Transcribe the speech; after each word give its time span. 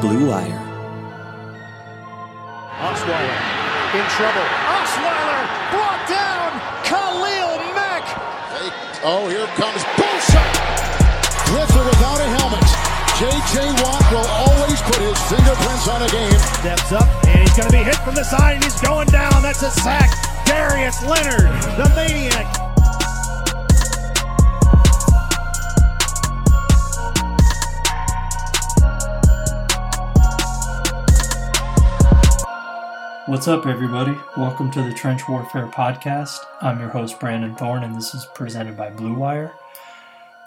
Blue 0.00 0.30
Wire. 0.30 0.60
Osweiler 2.80 3.36
in 3.92 4.06
trouble. 4.16 4.46
Osweiler 4.64 5.42
brought 5.68 6.04
down. 6.08 6.48
Khalil 6.88 7.60
Mack. 7.76 8.04
Oh, 9.04 9.28
here 9.28 9.44
comes 9.60 9.84
Bullshot. 10.00 10.56
Griffin 11.52 11.84
without 11.84 12.16
a 12.16 12.28
helmet. 12.40 12.64
J.J. 13.20 13.76
Watt 13.84 14.00
will 14.10 14.30
always 14.40 14.80
put 14.88 14.96
his 15.04 15.20
fingerprints 15.28 15.86
on 15.86 16.00
a 16.00 16.08
game. 16.08 16.38
Steps 16.64 16.92
up 16.92 17.08
and 17.26 17.40
he's 17.40 17.54
going 17.54 17.68
to 17.68 17.76
be 17.76 17.84
hit 17.84 17.96
from 17.96 18.14
the 18.14 18.24
side 18.24 18.54
and 18.54 18.64
he's 18.64 18.80
going 18.80 19.08
down. 19.08 19.42
That's 19.42 19.62
a 19.62 19.70
sack. 19.70 20.08
Darius 20.46 21.02
Leonard, 21.04 21.52
the 21.76 21.92
maniac. 21.94 22.69
What's 33.30 33.46
up, 33.46 33.64
everybody? 33.64 34.18
Welcome 34.36 34.72
to 34.72 34.82
the 34.82 34.92
Trench 34.92 35.28
Warfare 35.28 35.68
Podcast. 35.68 36.40
I'm 36.60 36.80
your 36.80 36.88
host, 36.88 37.20
Brandon 37.20 37.54
Thorn, 37.54 37.84
and 37.84 37.94
this 37.94 38.12
is 38.12 38.26
presented 38.34 38.76
by 38.76 38.90
Blue 38.90 39.14
Wire. 39.14 39.52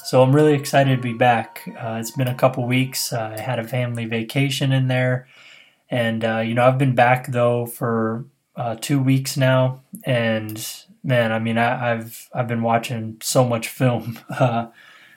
So, 0.03 0.21
I'm 0.21 0.35
really 0.35 0.53
excited 0.53 0.97
to 0.97 1.01
be 1.01 1.13
back. 1.13 1.63
Uh, 1.79 1.95
it's 2.01 2.11
been 2.11 2.27
a 2.27 2.35
couple 2.35 2.67
weeks. 2.67 3.13
Uh, 3.13 3.37
I 3.37 3.39
had 3.39 3.57
a 3.57 3.63
family 3.63 4.03
vacation 4.03 4.73
in 4.73 4.89
there, 4.89 5.29
and 5.89 6.25
uh, 6.25 6.39
you 6.39 6.55
know, 6.55 6.65
I've 6.65 6.77
been 6.77 6.93
back 6.93 7.27
though 7.27 7.65
for 7.65 8.25
uh, 8.57 8.75
two 8.75 9.01
weeks 9.01 9.37
now. 9.37 9.81
And 10.03 10.61
man, 11.05 11.31
I 11.31 11.39
mean, 11.39 11.57
I, 11.57 11.87
have 11.87 12.27
I've 12.33 12.49
been 12.49 12.63
watching 12.63 13.15
so 13.21 13.45
much 13.45 13.69
film, 13.69 14.19
uh, 14.29 14.67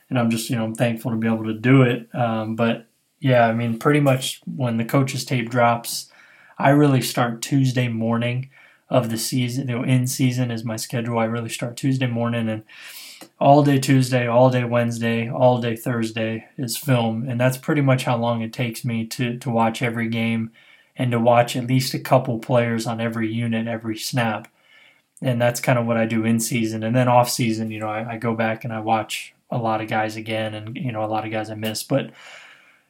and 0.08 0.20
I'm 0.20 0.30
just 0.30 0.50
you 0.50 0.54
know 0.54 0.62
I'm 0.62 0.76
thankful 0.76 1.10
to 1.10 1.16
be 1.16 1.26
able 1.26 1.46
to 1.46 1.54
do 1.54 1.82
it. 1.82 2.14
Um, 2.14 2.54
but 2.54 2.86
yeah, 3.18 3.48
I 3.48 3.54
mean, 3.54 3.80
pretty 3.80 3.98
much 3.98 4.40
when 4.44 4.76
the 4.76 4.84
coach's 4.84 5.24
tape 5.24 5.50
drops 5.50 6.12
I 6.58 6.70
really 6.70 7.02
start 7.02 7.42
Tuesday 7.42 7.88
morning 7.88 8.50
of 8.88 9.10
the 9.10 9.18
season. 9.18 9.68
You 9.68 9.76
know, 9.76 9.82
in 9.82 10.06
season 10.06 10.50
is 10.50 10.64
my 10.64 10.76
schedule. 10.76 11.18
I 11.18 11.24
really 11.24 11.48
start 11.48 11.76
Tuesday 11.76 12.06
morning 12.06 12.48
and 12.48 12.64
all 13.38 13.62
day 13.62 13.78
Tuesday, 13.78 14.26
all 14.26 14.50
day 14.50 14.64
Wednesday, 14.64 15.30
all 15.30 15.60
day 15.60 15.76
Thursday 15.76 16.46
is 16.56 16.76
film, 16.76 17.28
and 17.28 17.40
that's 17.40 17.56
pretty 17.58 17.80
much 17.80 18.04
how 18.04 18.16
long 18.16 18.42
it 18.42 18.52
takes 18.52 18.84
me 18.84 19.06
to 19.06 19.38
to 19.38 19.50
watch 19.50 19.82
every 19.82 20.08
game 20.08 20.50
and 20.96 21.10
to 21.10 21.20
watch 21.20 21.56
at 21.56 21.66
least 21.66 21.94
a 21.94 21.98
couple 21.98 22.38
players 22.38 22.86
on 22.86 23.00
every 23.00 23.32
unit, 23.32 23.66
every 23.66 23.98
snap. 23.98 24.48
And 25.22 25.40
that's 25.40 25.60
kind 25.60 25.78
of 25.78 25.86
what 25.86 25.96
I 25.96 26.06
do 26.06 26.24
in 26.24 26.40
season. 26.40 26.82
And 26.82 26.94
then 26.94 27.08
off 27.08 27.30
season, 27.30 27.70
you 27.70 27.80
know, 27.80 27.88
I, 27.88 28.14
I 28.14 28.18
go 28.18 28.34
back 28.34 28.64
and 28.64 28.72
I 28.72 28.80
watch 28.80 29.34
a 29.50 29.58
lot 29.58 29.80
of 29.80 29.88
guys 29.88 30.16
again 30.16 30.54
and, 30.54 30.76
you 30.76 30.92
know, 30.92 31.04
a 31.04 31.06
lot 31.06 31.24
of 31.24 31.30
guys 31.30 31.50
I 31.50 31.54
miss. 31.54 31.82
But 31.82 32.10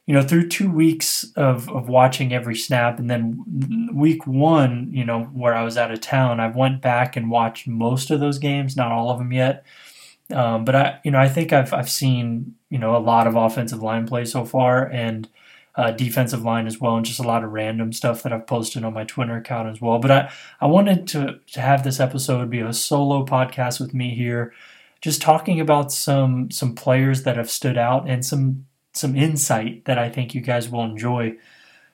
you 0.07 0.13
know, 0.13 0.21
through 0.23 0.47
two 0.47 0.71
weeks 0.71 1.25
of, 1.35 1.69
of 1.69 1.89
watching 1.89 2.33
every 2.33 2.55
snap, 2.55 2.97
and 2.97 3.09
then 3.09 3.91
week 3.93 4.25
one, 4.25 4.89
you 4.93 5.03
know, 5.03 5.25
where 5.25 5.53
I 5.53 5.63
was 5.63 5.77
out 5.77 5.91
of 5.91 5.99
town, 5.99 6.39
I 6.39 6.47
went 6.47 6.81
back 6.81 7.17
and 7.17 7.29
watched 7.29 7.67
most 7.67 8.09
of 8.09 8.21
those 8.21 8.39
games, 8.39 8.77
not 8.77 8.93
all 8.93 9.11
of 9.11 9.19
them 9.19 9.33
yet. 9.33 9.65
Um, 10.33 10.63
but 10.63 10.75
I, 10.75 10.99
you 11.03 11.11
know, 11.11 11.19
I 11.19 11.27
think 11.27 11.53
I've 11.53 11.73
I've 11.73 11.89
seen 11.89 12.55
you 12.69 12.77
know 12.77 12.95
a 12.95 12.99
lot 12.99 13.27
of 13.27 13.35
offensive 13.35 13.81
line 13.83 14.07
play 14.07 14.25
so 14.25 14.45
far, 14.45 14.85
and 14.85 15.27
uh, 15.75 15.91
defensive 15.91 16.43
line 16.43 16.67
as 16.67 16.79
well, 16.79 16.95
and 16.95 17.05
just 17.05 17.19
a 17.19 17.27
lot 17.27 17.43
of 17.43 17.51
random 17.51 17.91
stuff 17.93 18.23
that 18.23 18.33
I've 18.33 18.47
posted 18.47 18.83
on 18.85 18.93
my 18.93 19.03
Twitter 19.03 19.35
account 19.37 19.69
as 19.69 19.81
well. 19.81 19.99
But 19.99 20.11
I 20.11 20.31
I 20.61 20.67
wanted 20.67 21.07
to 21.09 21.39
to 21.53 21.61
have 21.61 21.83
this 21.83 21.99
episode 21.99 22.49
be 22.49 22.59
a 22.61 22.73
solo 22.73 23.25
podcast 23.25 23.79
with 23.79 23.93
me 23.93 24.15
here, 24.15 24.53
just 25.01 25.21
talking 25.21 25.59
about 25.59 25.91
some 25.91 26.49
some 26.51 26.75
players 26.75 27.23
that 27.23 27.37
have 27.37 27.49
stood 27.51 27.77
out 27.77 28.09
and 28.09 28.25
some 28.25 28.66
some 28.97 29.15
insight 29.15 29.85
that 29.85 29.97
I 29.97 30.09
think 30.09 30.33
you 30.33 30.41
guys 30.41 30.69
will 30.69 30.83
enjoy. 30.83 31.37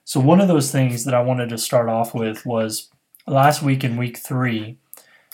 So 0.06 0.20
one 0.20 0.42
of 0.42 0.48
those 0.48 0.72
things 0.72 1.06
that 1.06 1.14
I 1.14 1.22
wanted 1.22 1.50
to 1.50 1.58
start 1.58 1.90
off 1.90 2.14
with 2.14 2.46
was 2.46 2.90
last 3.26 3.62
week 3.62 3.84
in 3.84 3.98
week 3.98 4.18
three, 4.18 4.78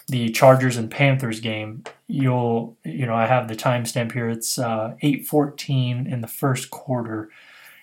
the 0.07 0.29
Chargers 0.29 0.77
and 0.77 0.91
Panthers 0.91 1.39
game. 1.39 1.83
You'll 2.07 2.77
you 2.83 3.05
know 3.05 3.15
I 3.15 3.25
have 3.27 3.47
the 3.47 3.55
timestamp 3.55 4.11
here. 4.11 4.29
It's 4.29 4.57
uh, 4.59 4.95
eight 5.01 5.25
fourteen 5.25 6.07
in 6.07 6.21
the 6.21 6.27
first 6.27 6.69
quarter, 6.69 7.29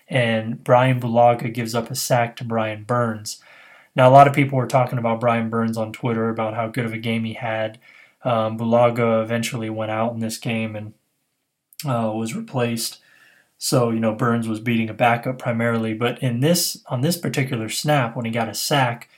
and 0.07 0.63
Brian 0.63 0.99
Bulaga 0.99 1.53
gives 1.53 1.73
up 1.75 1.89
a 1.89 1.95
sack 1.95 2.35
to 2.37 2.43
Brian 2.43 2.83
Burns. 2.83 3.41
Now 3.95 4.09
a 4.09 4.11
lot 4.11 4.27
of 4.27 4.33
people 4.33 4.57
were 4.57 4.67
talking 4.67 4.99
about 4.99 5.19
Brian 5.19 5.49
Burns 5.49 5.77
on 5.77 5.91
Twitter 5.91 6.29
about 6.29 6.53
how 6.53 6.67
good 6.67 6.85
of 6.85 6.93
a 6.93 6.97
game 6.97 7.23
he 7.23 7.33
had. 7.33 7.79
Um, 8.23 8.57
Bulaga 8.57 9.23
eventually 9.23 9.69
went 9.69 9.91
out 9.91 10.13
in 10.13 10.19
this 10.19 10.37
game 10.37 10.75
and 10.75 10.93
uh, 11.85 12.11
was 12.13 12.35
replaced. 12.35 12.99
So, 13.57 13.89
you 13.89 13.99
know, 13.99 14.13
Burns 14.13 14.47
was 14.47 14.59
beating 14.59 14.89
a 14.89 14.93
backup 14.93 15.39
primarily, 15.39 15.93
but 15.93 16.21
in 16.21 16.41
this 16.41 16.83
on 16.87 17.01
this 17.01 17.17
particular 17.17 17.69
snap 17.69 18.15
when 18.15 18.25
he 18.25 18.31
got 18.31 18.49
a 18.49 18.53
sack, 18.53 19.09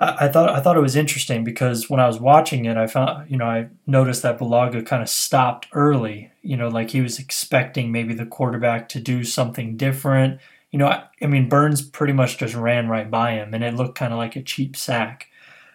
I, 0.00 0.26
I 0.26 0.28
thought 0.28 0.50
I 0.50 0.60
thought 0.60 0.76
it 0.76 0.80
was 0.80 0.96
interesting 0.96 1.44
because 1.44 1.88
when 1.88 2.00
I 2.00 2.08
was 2.08 2.18
watching 2.18 2.64
it, 2.64 2.76
I 2.76 2.86
found 2.88 3.30
you 3.30 3.36
know, 3.36 3.46
I 3.46 3.68
noticed 3.86 4.22
that 4.22 4.38
Bulaga 4.38 4.84
kind 4.84 5.02
of 5.02 5.08
stopped 5.08 5.68
early, 5.72 6.32
you 6.42 6.56
know, 6.56 6.68
like 6.68 6.90
he 6.90 7.00
was 7.00 7.18
expecting 7.18 7.92
maybe 7.92 8.14
the 8.14 8.26
quarterback 8.26 8.88
to 8.90 9.00
do 9.00 9.22
something 9.22 9.76
different. 9.76 10.40
You 10.72 10.80
know, 10.80 10.86
I, 10.86 11.04
I 11.22 11.26
mean 11.26 11.48
Burns 11.48 11.82
pretty 11.82 12.14
much 12.14 12.38
just 12.38 12.54
ran 12.54 12.88
right 12.88 13.10
by 13.10 13.32
him 13.32 13.54
and 13.54 13.62
it 13.62 13.74
looked 13.74 13.96
kind 13.96 14.12
of 14.12 14.18
like 14.18 14.34
a 14.34 14.42
cheap 14.42 14.76
sack. 14.76 15.28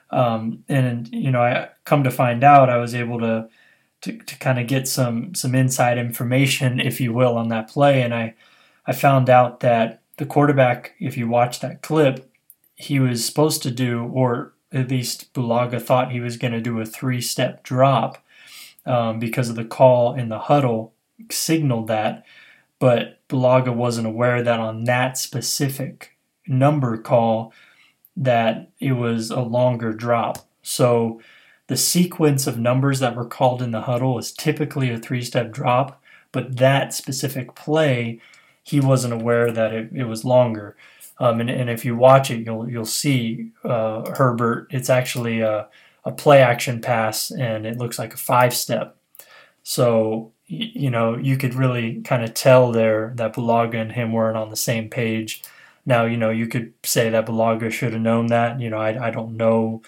Um, 0.09 0.63
and 0.67 1.07
you 1.13 1.31
know, 1.31 1.41
I 1.41 1.69
come 1.85 2.03
to 2.03 2.11
find 2.11 2.43
out 2.43 2.69
I 2.69 2.77
was 2.77 2.95
able 2.95 3.19
to 3.19 3.49
to, 4.01 4.17
to 4.17 4.37
kind 4.39 4.59
of 4.59 4.67
get 4.67 4.87
some 4.87 5.33
some 5.35 5.55
inside 5.55 5.97
information, 5.97 6.79
if 6.79 7.01
you 7.01 7.13
will, 7.13 7.37
on 7.37 7.49
that 7.49 7.69
play. 7.69 8.01
And 8.01 8.13
I 8.13 8.35
I 8.85 8.93
found 8.93 9.29
out 9.29 9.59
that 9.61 10.01
the 10.17 10.25
quarterback, 10.25 10.93
if 10.99 11.17
you 11.17 11.27
watch 11.27 11.59
that 11.59 11.81
clip, 11.81 12.31
he 12.75 12.99
was 12.99 13.25
supposed 13.25 13.63
to 13.63 13.71
do, 13.71 14.05
or 14.13 14.53
at 14.71 14.89
least 14.89 15.33
Bulaga 15.33 15.81
thought 15.81 16.11
he 16.11 16.19
was 16.19 16.37
going 16.37 16.53
to 16.53 16.61
do 16.61 16.79
a 16.79 16.85
three 16.85 17.21
step 17.21 17.63
drop 17.63 18.23
um, 18.85 19.19
because 19.19 19.49
of 19.49 19.55
the 19.55 19.65
call 19.65 20.13
in 20.13 20.29
the 20.29 20.39
huddle 20.39 20.93
signaled 21.31 21.87
that. 21.87 22.25
But 22.79 23.19
Bulaga 23.27 23.73
wasn't 23.73 24.07
aware 24.07 24.43
that 24.43 24.59
on 24.59 24.83
that 24.85 25.17
specific 25.17 26.15
number 26.47 26.97
call 26.97 27.53
that 28.15 28.69
it 28.79 28.93
was 28.93 29.29
a 29.29 29.41
longer 29.41 29.93
drop. 29.93 30.47
So 30.61 31.21
the 31.67 31.77
sequence 31.77 32.47
of 32.47 32.57
numbers 32.57 32.99
that 32.99 33.15
were 33.15 33.25
called 33.25 33.61
in 33.61 33.71
the 33.71 33.81
huddle 33.81 34.17
is 34.17 34.31
typically 34.31 34.89
a 34.89 34.97
three 34.97 35.21
step 35.21 35.51
drop, 35.51 36.01
but 36.31 36.57
that 36.57 36.93
specific 36.93 37.55
play, 37.55 38.19
he 38.63 38.79
wasn't 38.79 39.13
aware 39.13 39.51
that 39.51 39.73
it, 39.73 39.89
it 39.93 40.05
was 40.05 40.25
longer. 40.25 40.75
Um, 41.19 41.41
and, 41.41 41.49
and 41.49 41.69
if 41.69 41.83
you 41.83 41.95
watch 41.95 42.31
it, 42.31 42.45
you'll 42.45 42.69
you'll 42.69 42.85
see 42.85 43.51
uh, 43.63 44.11
Herbert. 44.15 44.67
It's 44.69 44.89
actually 44.89 45.41
a, 45.41 45.67
a 46.05 46.11
play 46.11 46.41
action 46.41 46.79
pass, 46.79 47.31
and 47.31 47.65
it 47.65 47.77
looks 47.77 47.99
like 47.99 48.13
a 48.13 48.17
five 48.17 48.53
step. 48.53 48.95
So 49.63 50.31
you 50.47 50.89
know 50.89 51.17
you 51.17 51.37
could 51.37 51.53
really 51.55 52.01
kind 52.01 52.23
of 52.23 52.33
tell 52.33 52.71
there 52.71 53.13
that 53.15 53.33
Bulaga 53.33 53.75
and 53.75 53.91
him 53.91 54.13
weren't 54.13 54.37
on 54.37 54.49
the 54.49 54.55
same 54.55 54.89
page. 54.89 55.41
Now 55.85 56.05
you 56.05 56.17
know 56.17 56.29
you 56.29 56.47
could 56.47 56.73
say 56.83 57.09
that 57.09 57.25
Bulaga 57.25 57.71
should 57.71 57.93
have 57.93 58.01
known 58.01 58.27
that. 58.27 58.59
You 58.61 58.69
know 58.69 58.77
I 58.77 59.07
I 59.07 59.11
don't 59.11 59.35
know 59.35 59.81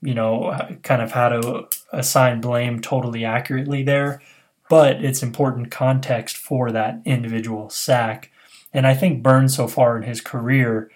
you 0.00 0.14
know, 0.14 0.56
kind 0.82 1.02
of 1.02 1.12
how 1.12 1.28
to 1.28 1.68
assign 1.92 2.40
blame 2.40 2.80
totally 2.80 3.24
accurately 3.24 3.82
there, 3.82 4.22
but 4.68 5.04
it's 5.04 5.22
important 5.22 5.70
context 5.70 6.36
for 6.36 6.70
that 6.70 7.00
individual 7.04 7.70
sack. 7.70 8.30
And 8.72 8.86
I 8.86 8.94
think 8.94 9.22
Burns 9.22 9.56
so 9.56 9.66
far 9.66 9.96
in 9.96 10.02
his 10.02 10.20
career, 10.20 10.90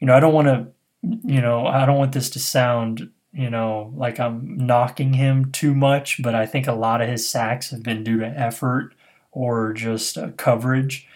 you 0.00 0.06
know, 0.06 0.14
I 0.14 0.20
don't 0.20 0.34
want 0.34 0.48
to, 0.48 0.66
you 1.02 1.40
know, 1.40 1.66
I 1.66 1.86
don't 1.86 1.98
want 1.98 2.12
this 2.12 2.30
to 2.30 2.38
sound, 2.38 3.10
you 3.32 3.50
know, 3.50 3.92
like 3.94 4.18
I'm 4.18 4.56
knocking 4.56 5.14
him 5.14 5.52
too 5.52 5.74
much, 5.74 6.22
but 6.22 6.34
I 6.34 6.46
think 6.46 6.66
a 6.66 6.72
lot 6.72 7.00
of 7.02 7.08
his 7.08 7.28
sacks 7.28 7.70
have 7.70 7.82
been 7.82 8.02
due 8.02 8.18
to 8.20 8.26
effort 8.26 8.94
or 9.30 9.72
just 9.72 10.18
uh, 10.18 10.30
coverage 10.36 11.06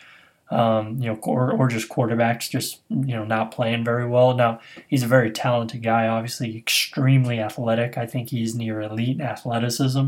um, 0.51 0.99
you 0.99 1.11
know, 1.11 1.19
or, 1.23 1.53
or 1.53 1.69
just 1.69 1.89
quarterbacks 1.89 2.49
just, 2.49 2.81
you 2.89 3.15
know, 3.15 3.25
not 3.25 3.51
playing 3.51 3.85
very 3.85 4.07
well. 4.07 4.35
Now, 4.35 4.61
he's 4.87 5.03
a 5.03 5.09
very 5.09 5.31
talented 5.31 5.83
guy, 5.83 6.07
obviously 6.07 6.57
extremely 6.57 7.41
athletic. 7.41 7.99
I 7.99 8.07
think 8.07 8.31
he's 8.31 8.55
near 8.55 8.81
elite 8.81 9.21
athleticism, 9.21 10.07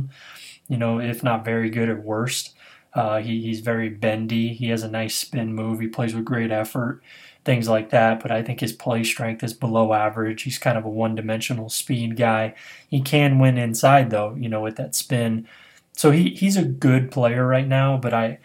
you 0.69 0.77
know, 0.77 1.01
if 1.01 1.23
not 1.23 1.45
very 1.45 1.71
good 1.71 1.89
at 1.89 2.05
worst. 2.05 2.55
Uh, 2.95 3.19
he, 3.19 3.43
he's 3.43 3.61
very 3.61 3.89
bendy. 3.89 4.55
He 4.55 4.69
has 4.69 4.83
a 4.83 4.91
nice 4.91 5.17
spin 5.17 5.55
move. 5.55 5.81
He 5.81 5.89
plays 5.89 6.15
with 6.15 6.25
great 6.25 6.51
effort, 6.51 7.03
things 7.45 7.69
like 7.69 7.91
that. 7.91 8.21
But 8.21 8.31
I 8.31 8.43
think 8.43 8.61
his 8.61 8.73
play 8.73 9.05
strength 9.05 9.43
is 9.43 9.53
below 9.53 9.93
average. 9.93 10.43
He's 10.43 10.59
kind 10.59 10.79
of 10.79 10.85
a 10.85 10.89
one 10.91 11.15
dimensional 11.15 11.69
speed 11.69 12.17
guy. 12.17 12.55
He 12.89 13.01
can 13.01 13.39
win 13.39 13.59
inside, 13.59 14.11
though, 14.11 14.35
you 14.39 14.49
know, 14.49 14.63
with 14.63 14.77
that 14.77 14.95
spin. 14.95 15.47
So 15.93 16.13
he, 16.13 16.31
he's 16.31 16.57
a 16.57 16.65
good 16.65 17.11
player 17.11 17.47
right 17.47 17.67
now, 17.67 17.97
but 17.97 18.15
I, 18.15 18.39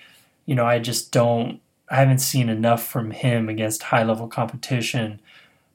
you 0.46 0.56
know, 0.56 0.66
I 0.66 0.80
just 0.80 1.12
don't 1.12 1.62
I 1.90 1.98
haven't 1.98 2.20
seen 2.20 2.50
enough 2.50 2.86
from 2.86 3.12
him 3.12 3.50
against 3.50 3.84
high 3.84 4.04
level 4.04 4.28
competition. 4.28 5.22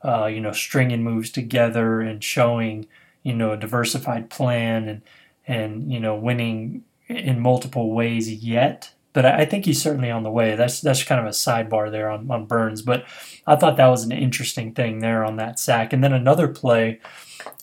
Uh, 0.03 0.27
you 0.27 0.41
know, 0.41 0.53
stringing 0.53 1.03
moves 1.03 1.31
together 1.31 2.01
and 2.01 2.23
showing 2.23 2.87
you 3.23 3.35
know 3.35 3.53
a 3.53 3.57
diversified 3.57 4.31
plan 4.31 4.89
and 4.89 5.03
and 5.47 5.93
you 5.93 6.01
know 6.01 6.15
winning 6.17 6.85
in 7.09 7.41
multiple 7.41 7.93
ways 7.93 8.33
yet. 8.33 8.93
but 9.13 9.25
I, 9.27 9.41
I 9.41 9.45
think 9.47 9.65
he's 9.65 9.83
certainly 9.83 10.11
on 10.11 10.23
the 10.23 10.31
way. 10.31 10.55
That's 10.55 10.81
that's 10.81 11.03
kind 11.05 11.21
of 11.21 11.27
a 11.27 11.31
sidebar 11.31 11.91
there 11.91 12.11
on, 12.11 12.31
on 12.31 12.47
Burns. 12.47 12.83
But 12.83 13.05
I 13.47 13.57
thought 13.57 13.77
that 13.77 13.87
was 13.89 14.05
an 14.05 14.13
interesting 14.13 14.73
thing 14.75 15.01
there 15.01 15.25
on 15.25 15.37
that 15.37 15.59
sack. 15.59 15.93
And 15.93 16.05
then 16.05 16.13
another 16.13 16.49
play 16.49 17.01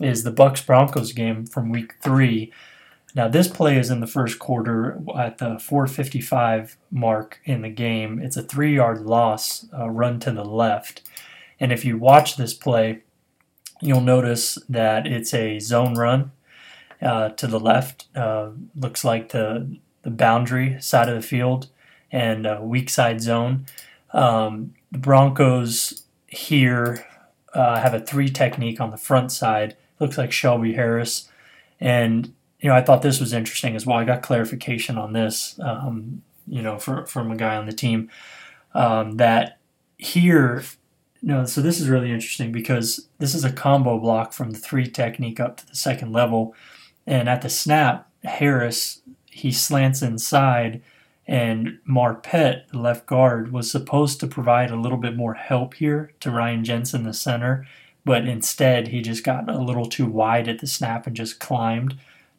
is 0.01 0.23
the 0.23 0.31
Bucks 0.31 0.61
Broncos 0.61 1.13
game 1.13 1.45
from 1.45 1.69
week 1.69 1.95
three. 2.01 2.51
Now 3.15 3.29
this 3.29 3.47
play 3.47 3.77
is 3.77 3.89
in 3.89 4.01
the 4.01 4.07
first 4.07 4.39
quarter 4.39 4.99
at 5.17 5.37
the 5.37 5.57
4:55 5.57 6.75
mark 6.91 7.39
in 7.45 7.61
the 7.61 7.69
game. 7.69 8.19
It's 8.19 8.35
a 8.35 8.43
three-yard 8.43 9.01
loss, 9.01 9.67
uh, 9.73 9.89
run 9.89 10.19
to 10.19 10.31
the 10.31 10.43
left, 10.43 11.01
and 11.59 11.71
if 11.71 11.85
you 11.85 11.97
watch 11.97 12.35
this 12.35 12.53
play, 12.53 13.03
you'll 13.81 14.01
notice 14.01 14.57
that 14.67 15.07
it's 15.07 15.33
a 15.33 15.59
zone 15.59 15.93
run 15.95 16.33
uh, 17.01 17.29
to 17.29 17.47
the 17.47 17.59
left. 17.59 18.07
Uh, 18.15 18.49
looks 18.75 19.05
like 19.05 19.29
the 19.29 19.77
the 20.01 20.11
boundary 20.11 20.79
side 20.81 21.09
of 21.09 21.15
the 21.15 21.27
field 21.27 21.67
and 22.11 22.47
weak 22.61 22.89
side 22.89 23.21
zone. 23.21 23.65
Um, 24.13 24.73
the 24.91 24.99
Broncos 24.99 26.03
here 26.27 27.05
uh, 27.53 27.79
have 27.79 27.93
a 27.93 27.99
three 27.99 28.29
technique 28.29 28.79
on 28.79 28.91
the 28.91 28.97
front 28.97 29.31
side. 29.31 29.75
Looks 29.99 30.17
like 30.17 30.31
Shelby 30.31 30.73
Harris, 30.73 31.29
and 31.79 32.33
you 32.65 32.71
know 32.71 32.75
I 32.75 32.81
thought 32.81 33.03
this 33.03 33.19
was 33.19 33.31
interesting 33.31 33.75
as 33.75 33.85
well. 33.85 33.99
I 33.99 34.05
got 34.05 34.23
clarification 34.23 34.97
on 34.97 35.13
this, 35.13 35.59
um, 35.59 36.23
you 36.47 36.63
know, 36.63 36.79
for, 36.79 37.05
from 37.05 37.29
a 37.29 37.35
guy 37.35 37.57
on 37.57 37.67
the 37.67 37.71
team 37.71 38.09
um, 38.73 39.17
that 39.17 39.59
here. 39.99 40.63
No, 41.21 41.45
so 41.45 41.61
this 41.61 41.79
is 41.79 41.89
really 41.89 42.11
interesting 42.11 42.51
because 42.51 43.07
this 43.19 43.35
is 43.35 43.43
a 43.43 43.51
combo 43.51 43.99
block 43.99 44.33
from 44.33 44.49
the 44.49 44.57
three 44.57 44.87
technique 44.87 45.39
up 45.39 45.57
to 45.57 45.67
the 45.67 45.75
second 45.75 46.11
level, 46.11 46.55
and 47.05 47.29
at 47.29 47.43
the 47.43 47.51
snap, 47.51 48.09
Harris 48.23 49.01
he 49.29 49.51
slants 49.51 50.01
inside, 50.01 50.81
and 51.27 51.77
Marpet, 51.87 52.69
the 52.69 52.79
left 52.79 53.05
guard, 53.05 53.51
was 53.51 53.69
supposed 53.69 54.19
to 54.21 54.27
provide 54.27 54.71
a 54.71 54.75
little 54.75 54.97
bit 54.97 55.15
more 55.15 55.35
help 55.35 55.75
here 55.75 56.13
to 56.19 56.31
Ryan 56.31 56.63
Jensen, 56.63 57.03
the 57.03 57.13
center, 57.13 57.67
but 58.05 58.27
instead 58.27 58.87
he 58.87 59.03
just 59.03 59.23
got 59.23 59.47
a 59.47 59.61
little 59.61 59.85
too 59.85 60.07
wide 60.07 60.47
at 60.47 60.61
the 60.61 60.67
snap 60.67 61.05
and 61.05 61.15
just 61.15 61.39
climbed 61.39 61.95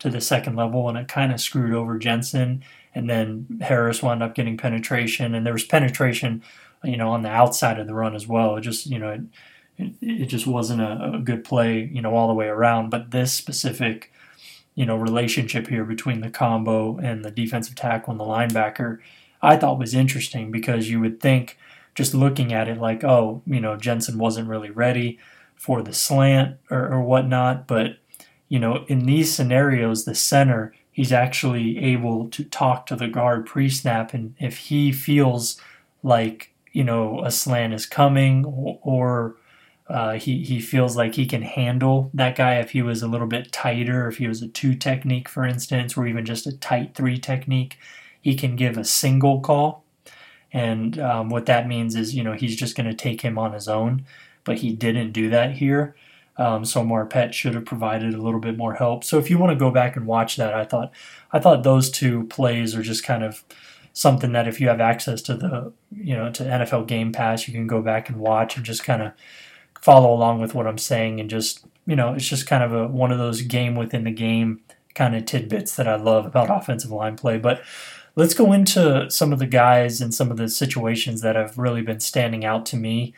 to 0.07 0.13
the 0.13 0.21
second 0.21 0.57
level, 0.57 0.89
and 0.89 0.97
it 0.97 1.09
kind 1.09 1.33
of 1.33 1.41
screwed 1.41 1.75
over 1.75 1.99
Jensen. 1.99 2.63
And 2.95 3.11
then 3.11 3.61
Harris 3.61 4.03
wound 4.03 4.23
up 4.23 4.35
getting 4.35 4.57
penetration, 4.57 5.35
and 5.35 5.45
there 5.45 5.53
was 5.53 5.65
penetration, 5.65 6.43
you 6.83 6.97
know, 6.97 7.11
on 7.11 7.23
the 7.23 7.29
outside 7.29 7.79
of 7.79 7.87
the 7.87 7.95
run 7.95 8.15
as 8.15 8.27
well. 8.27 8.57
It 8.57 8.63
just, 8.63 8.87
you 8.87 8.99
know, 8.99 9.21
it, 9.79 9.93
it 10.01 10.27
just 10.27 10.47
wasn't 10.47 10.81
a, 10.81 11.17
a 11.17 11.19
good 11.19 11.45
play, 11.45 11.91
you 11.93 12.01
know, 12.01 12.15
all 12.15 12.29
the 12.29 12.35
way 12.35 12.47
around. 12.47 12.91
But 12.91 13.11
this 13.11 13.33
specific 13.33 14.13
you 14.77 14.87
know 14.87 14.95
relationship 14.95 15.67
here 15.67 15.85
between 15.85 16.21
the 16.21 16.31
combo 16.31 16.99
and 16.99 17.25
the 17.25 17.31
defensive 17.33 17.75
tackle 17.75 18.13
and 18.13 18.21
the 18.21 18.25
linebacker 18.25 18.99
I 19.43 19.57
thought 19.57 19.79
was 19.79 19.95
interesting 19.95 20.53
because 20.53 20.89
you 20.89 21.01
would 21.01 21.19
think 21.19 21.59
just 21.95 22.15
looking 22.15 22.53
at 22.53 22.69
it 22.69 22.79
like 22.79 23.03
oh 23.03 23.43
you 23.47 23.59
know 23.59 23.77
Jensen 23.77 24.19
wasn't 24.19 24.49
really 24.49 24.71
ready 24.71 25.19
for 25.57 25.83
the 25.83 25.95
slant 25.95 26.59
or, 26.71 26.93
or 26.93 27.03
whatnot 27.03 27.67
but 27.67 27.99
you 28.49 28.59
know 28.59 28.85
in 28.89 29.07
these 29.07 29.33
scenarios 29.33 30.05
the 30.05 30.15
center 30.15 30.75
he's 30.91 31.13
actually 31.13 31.79
able 31.79 32.29
to 32.29 32.45
talk 32.45 32.87
to 32.87 32.97
the 32.97 33.09
guard 33.09 33.47
pre-snap 33.47 34.15
and 34.15 34.35
if 34.39 34.57
he 34.59 34.93
feels 34.93 35.61
like 36.03 36.53
you 36.73 36.85
know 36.85 37.23
a 37.25 37.31
slant 37.31 37.75
is 37.75 37.87
coming 37.87 38.45
or, 38.45 38.79
or 38.83 39.37
uh, 39.89 40.15
he, 40.15 40.43
he 40.43 40.61
feels 40.61 40.97
like 40.97 41.15
he 41.15 41.27
can 41.27 41.43
handle 41.43 42.11
that 42.13 42.37
guy 42.37 42.57
if 42.57 42.71
he 42.71 42.83
was 42.83 43.03
a 43.03 43.09
little 43.09 43.27
bit 43.27 43.53
tighter, 43.53 44.09
if 44.09 44.19
he 44.19 44.27
was 44.27 44.43
a 44.43 44.49
two 44.49 44.75
technique, 44.75 45.29
for 45.29 45.45
instance, 45.45 45.97
or 45.97 46.07
even 46.07 46.25
just 46.25 46.47
a 46.47 46.57
tight 46.57 46.95
three 46.95 47.19
technique. 47.19 47.79
He 48.21 48.35
can 48.35 48.57
give 48.57 48.77
a 48.77 48.85
single 48.85 49.41
call. 49.41 49.85
And 50.53 50.99
um, 50.99 51.29
what 51.29 51.47
that 51.47 51.69
means 51.69 51.95
is, 51.95 52.15
you 52.15 52.25
know, 52.25 52.33
he's 52.33 52.57
just 52.57 52.77
going 52.77 52.89
to 52.89 52.95
take 52.95 53.21
him 53.21 53.39
on 53.39 53.53
his 53.53 53.69
own. 53.69 54.05
But 54.43 54.59
he 54.59 54.73
didn't 54.73 55.13
do 55.13 55.31
that 55.31 55.53
here. 55.53 55.95
Um, 56.39 56.65
so 56.65 56.83
Marpet 56.83 57.33
should 57.33 57.55
have 57.55 57.65
provided 57.65 58.15
a 58.15 58.21
little 58.21 58.41
bit 58.41 58.59
more 58.59 58.75
help. 58.75 59.05
So 59.05 59.19
if 59.19 59.31
you 59.31 59.39
want 59.39 59.53
to 59.53 59.59
go 59.59 59.71
back 59.71 59.97
and 59.97 60.07
watch 60.07 60.37
that, 60.37 60.53
I 60.53 60.65
thought 60.65 60.93
I 61.33 61.39
thought 61.39 61.63
those 61.63 61.91
two 61.91 62.25
plays 62.25 62.75
are 62.75 62.83
just 62.83 63.05
kind 63.05 63.25
of 63.25 63.43
something 63.93 64.33
that 64.33 64.47
if 64.47 64.61
you 64.61 64.69
have 64.69 64.81
access 64.81 65.23
to 65.23 65.35
the 65.35 65.73
you 65.91 66.15
know 66.15 66.31
to 66.33 66.45
NFL 66.45 66.87
Game 66.87 67.13
Pass, 67.13 67.49
you 67.49 67.55
can 67.55 67.67
go 67.67 67.81
back 67.81 68.09
and 68.09 68.19
watch 68.19 68.57
and 68.57 68.67
just 68.67 68.85
kind 68.85 69.03
of 69.03 69.13
follow 69.81 70.13
along 70.13 70.41
with 70.41 70.55
what 70.55 70.67
I'm 70.67 70.79
saying 70.79 71.21
and 71.21 71.31
just 71.31 71.65
you 71.87 71.97
know 71.97 72.13
it's 72.15 72.29
just 72.29 72.47
kind 72.47 72.63
of 72.63 72.73
a 72.73 72.87
one 72.87 73.13
of 73.13 73.19
those 73.19 73.41
game 73.43 73.75
within 73.75 74.05
the 74.05 74.11
game 74.11 74.61
kind 74.95 75.15
of 75.15 75.25
tidbits 75.25 75.77
that 75.77 75.89
I 75.89 75.97
love 75.97 76.27
about 76.27 76.51
offensive 76.51 76.91
line 76.91 77.17
play. 77.17 77.39
But 77.39 77.63
let's 78.17 78.35
go 78.35 78.53
into 78.53 79.09
some 79.11 79.33
of 79.33 79.39
the 79.39 79.47
guys 79.47 80.01
and 80.01 80.13
some 80.13 80.31
of 80.31 80.39
the 80.39 80.49
situations 80.49 81.21
that 81.21 81.37
have 81.37 81.57
really 81.57 81.83
been 81.83 82.01
standing 82.01 82.45
out 82.45 82.67
to 82.67 82.77
me. 82.77 83.15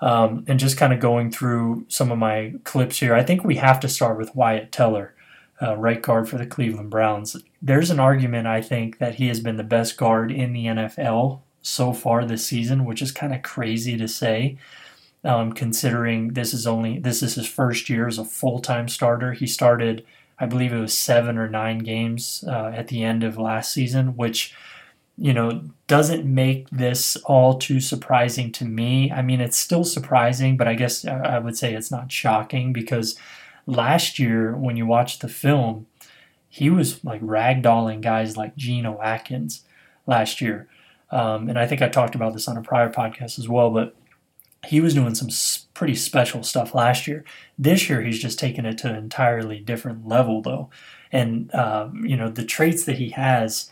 Um, 0.00 0.44
and 0.46 0.58
just 0.58 0.76
kind 0.76 0.92
of 0.92 1.00
going 1.00 1.30
through 1.30 1.86
some 1.88 2.12
of 2.12 2.18
my 2.18 2.52
clips 2.64 3.00
here. 3.00 3.14
I 3.14 3.22
think 3.22 3.44
we 3.44 3.56
have 3.56 3.80
to 3.80 3.88
start 3.88 4.18
with 4.18 4.34
Wyatt 4.36 4.70
Teller, 4.70 5.14
uh, 5.62 5.74
right 5.76 6.02
guard 6.02 6.28
for 6.28 6.36
the 6.36 6.44
Cleveland 6.44 6.90
Browns. 6.90 7.34
There's 7.62 7.90
an 7.90 7.98
argument, 7.98 8.46
I 8.46 8.60
think, 8.60 8.98
that 8.98 9.14
he 9.14 9.28
has 9.28 9.40
been 9.40 9.56
the 9.56 9.64
best 9.64 9.96
guard 9.96 10.30
in 10.30 10.52
the 10.52 10.66
NFL 10.66 11.40
so 11.62 11.94
far 11.94 12.26
this 12.26 12.46
season, 12.46 12.84
which 12.84 13.00
is 13.00 13.10
kind 13.10 13.34
of 13.34 13.42
crazy 13.42 13.96
to 13.96 14.06
say 14.06 14.58
um, 15.26 15.52
considering 15.52 16.34
this 16.34 16.54
is 16.54 16.66
only 16.66 16.98
this 16.98 17.22
is 17.22 17.34
his 17.34 17.48
first 17.48 17.90
year 17.90 18.06
as 18.06 18.18
a 18.18 18.24
full 18.24 18.60
time 18.60 18.88
starter. 18.88 19.32
He 19.32 19.46
started, 19.46 20.06
I 20.38 20.46
believe 20.46 20.72
it 20.72 20.80
was 20.80 20.96
seven 20.96 21.36
or 21.36 21.48
nine 21.48 21.78
games 21.78 22.44
uh, 22.46 22.72
at 22.74 22.88
the 22.88 23.02
end 23.02 23.24
of 23.24 23.36
last 23.36 23.72
season, 23.72 24.16
which 24.16 24.54
you 25.18 25.32
know 25.32 25.62
doesn't 25.86 26.24
make 26.24 26.68
this 26.70 27.16
all 27.24 27.58
too 27.58 27.80
surprising 27.80 28.52
to 28.52 28.64
me. 28.64 29.10
I 29.10 29.22
mean, 29.22 29.40
it's 29.40 29.56
still 29.56 29.84
surprising, 29.84 30.56
but 30.56 30.68
I 30.68 30.74
guess 30.74 31.04
I 31.04 31.38
would 31.38 31.56
say 31.56 31.74
it's 31.74 31.90
not 31.90 32.10
shocking 32.10 32.72
because 32.72 33.16
last 33.66 34.18
year 34.18 34.56
when 34.56 34.76
you 34.76 34.86
watch 34.86 35.20
the 35.20 35.28
film, 35.28 35.86
he 36.48 36.70
was 36.70 37.04
like 37.04 37.20
ragdolling 37.22 38.00
guys 38.00 38.36
like 38.36 38.56
Geno 38.56 39.00
Atkins 39.00 39.62
last 40.06 40.40
year. 40.40 40.68
Um, 41.10 41.48
and 41.48 41.58
I 41.58 41.66
think 41.66 41.82
I 41.82 41.88
talked 41.88 42.14
about 42.14 42.32
this 42.32 42.48
on 42.48 42.56
a 42.56 42.62
prior 42.62 42.90
podcast 42.90 43.38
as 43.38 43.48
well, 43.48 43.70
but 43.70 43.94
he 44.66 44.80
was 44.80 44.94
doing 44.94 45.14
some 45.14 45.28
pretty 45.74 45.94
special 45.94 46.42
stuff 46.42 46.74
last 46.74 47.06
year. 47.06 47.24
This 47.58 47.88
year, 47.88 48.02
he's 48.02 48.18
just 48.18 48.38
taken 48.38 48.66
it 48.66 48.78
to 48.78 48.88
an 48.88 48.96
entirely 48.96 49.60
different 49.60 50.08
level, 50.08 50.42
though. 50.42 50.70
And, 51.12 51.54
uh, 51.54 51.88
you 52.02 52.16
know, 52.16 52.28
the 52.28 52.44
traits 52.44 52.84
that 52.84 52.98
he 52.98 53.10
has 53.10 53.70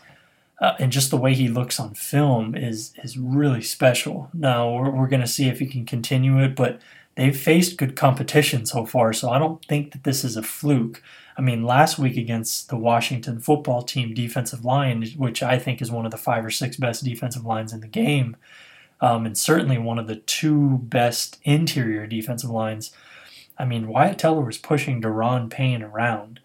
uh, 0.59 0.73
and 0.79 0.91
just 0.91 1.11
the 1.11 1.17
way 1.17 1.33
he 1.33 1.47
looks 1.47 1.79
on 1.79 1.93
film 1.93 2.55
is, 2.55 2.93
is 3.03 3.17
really 3.17 3.61
special. 3.61 4.29
Now, 4.33 4.73
we're, 4.73 4.89
we're 4.89 5.07
going 5.07 5.21
to 5.21 5.27
see 5.27 5.47
if 5.47 5.59
he 5.59 5.65
can 5.65 5.85
continue 5.85 6.41
it, 6.41 6.55
but 6.55 6.79
they've 7.15 7.37
faced 7.37 7.77
good 7.77 7.95
competition 7.95 8.65
so 8.65 8.85
far, 8.85 9.13
so 9.13 9.29
I 9.29 9.39
don't 9.39 9.63
think 9.65 9.91
that 9.91 10.03
this 10.03 10.23
is 10.23 10.37
a 10.37 10.43
fluke. 10.43 11.01
I 11.37 11.41
mean, 11.41 11.63
last 11.63 11.99
week 11.99 12.15
against 12.15 12.69
the 12.69 12.77
Washington 12.77 13.41
football 13.41 13.83
team 13.83 14.13
defensive 14.13 14.63
line, 14.63 15.05
which 15.17 15.43
I 15.43 15.59
think 15.59 15.81
is 15.81 15.91
one 15.91 16.05
of 16.05 16.11
the 16.11 16.17
five 16.17 16.45
or 16.45 16.49
six 16.49 16.77
best 16.77 17.03
defensive 17.03 17.45
lines 17.45 17.73
in 17.73 17.81
the 17.81 17.87
game, 17.87 18.37
um, 19.01 19.25
and 19.25 19.37
certainly 19.37 19.77
one 19.77 19.99
of 19.99 20.07
the 20.07 20.15
two 20.15 20.77
best 20.83 21.39
interior 21.43 22.07
defensive 22.07 22.49
lines. 22.49 22.91
I 23.57 23.65
mean, 23.65 23.87
Wyatt 23.87 24.17
Teller 24.17 24.43
was 24.43 24.57
pushing 24.57 25.01
Da'Ron 25.01 25.49
Payne 25.49 25.83
around 25.83 26.39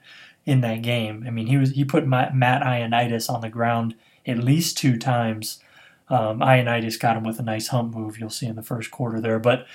in 0.47 0.61
that 0.62 0.82
game. 0.82 1.25
I 1.26 1.30
mean, 1.30 1.47
he 1.47 1.56
was 1.56 1.73
he 1.73 1.85
put 1.85 2.06
Matt, 2.06 2.35
Ioannidis 2.35 3.30
on 3.30 3.40
the 3.40 3.49
ground 3.49 3.94
at 4.26 4.38
least 4.38 4.78
two 4.78 4.99
times. 4.99 5.61
Um, 6.09 6.40
got 6.40 7.16
him 7.16 7.25
with 7.25 7.38
a 7.38 7.42
nice 7.42 7.68
hump 7.68 7.94
move. 7.94 8.18
You'll 8.18 8.30
see 8.30 8.47
in 8.47 8.56
the 8.56 8.62
first 8.62 8.90
quarter 8.90 9.20
there, 9.20 9.38
but. 9.38 9.66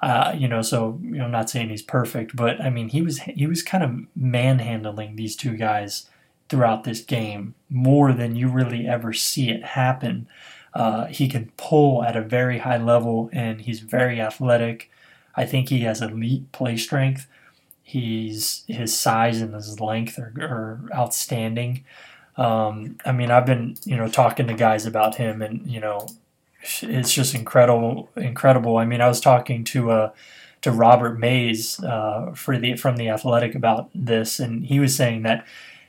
Uh, 0.00 0.34
you 0.36 0.48
know, 0.48 0.62
so 0.62 0.98
you 1.00 1.12
know, 1.12 1.26
I'm 1.26 1.30
not 1.30 1.48
saying 1.48 1.68
he's 1.68 1.80
perfect, 1.80 2.34
but 2.34 2.60
I 2.60 2.70
mean, 2.70 2.88
he 2.88 3.00
was 3.02 3.20
he 3.20 3.46
was 3.46 3.62
kind 3.62 3.84
of 3.84 4.00
manhandling 4.16 5.14
these 5.14 5.36
two 5.36 5.56
guys 5.56 6.10
throughout 6.52 6.84
this 6.84 7.00
game 7.00 7.54
more 7.70 8.12
than 8.12 8.36
you 8.36 8.46
really 8.46 8.86
ever 8.86 9.14
see 9.14 9.48
it 9.48 9.64
happen. 9.64 10.28
Uh, 10.74 11.06
he 11.06 11.26
can 11.26 11.50
pull 11.56 12.04
at 12.04 12.14
a 12.14 12.20
very 12.20 12.58
high 12.58 12.76
level 12.76 13.30
and 13.32 13.62
he's 13.62 13.80
very 13.80 14.20
athletic. 14.20 14.90
I 15.34 15.46
think 15.46 15.70
he 15.70 15.80
has 15.80 16.02
elite 16.02 16.52
play 16.52 16.76
strength. 16.76 17.26
He's 17.82 18.64
his 18.68 18.98
size 18.98 19.40
and 19.40 19.54
his 19.54 19.80
length 19.80 20.18
are, 20.18 20.32
are 20.40 20.80
outstanding. 20.94 21.84
Um, 22.36 22.96
I 23.04 23.12
mean, 23.12 23.30
I've 23.30 23.46
been 23.46 23.76
you 23.84 23.96
know 23.96 24.08
talking 24.08 24.46
to 24.46 24.54
guys 24.54 24.86
about 24.86 25.16
him, 25.16 25.42
and 25.42 25.66
you 25.66 25.80
know, 25.80 26.08
it's 26.82 27.12
just 27.12 27.34
incredible, 27.34 28.08
incredible. 28.16 28.76
I 28.78 28.84
mean, 28.84 29.00
I 29.00 29.08
was 29.08 29.20
talking 29.20 29.64
to 29.64 29.90
uh, 29.90 30.12
to 30.62 30.70
Robert 30.70 31.18
Mays 31.18 31.82
uh, 31.84 32.32
for 32.34 32.58
the 32.58 32.76
from 32.76 32.96
the 32.96 33.08
Athletic 33.08 33.54
about 33.54 33.90
this, 33.94 34.40
and 34.40 34.64
he 34.66 34.80
was 34.80 34.96
saying 34.96 35.22
that 35.22 35.44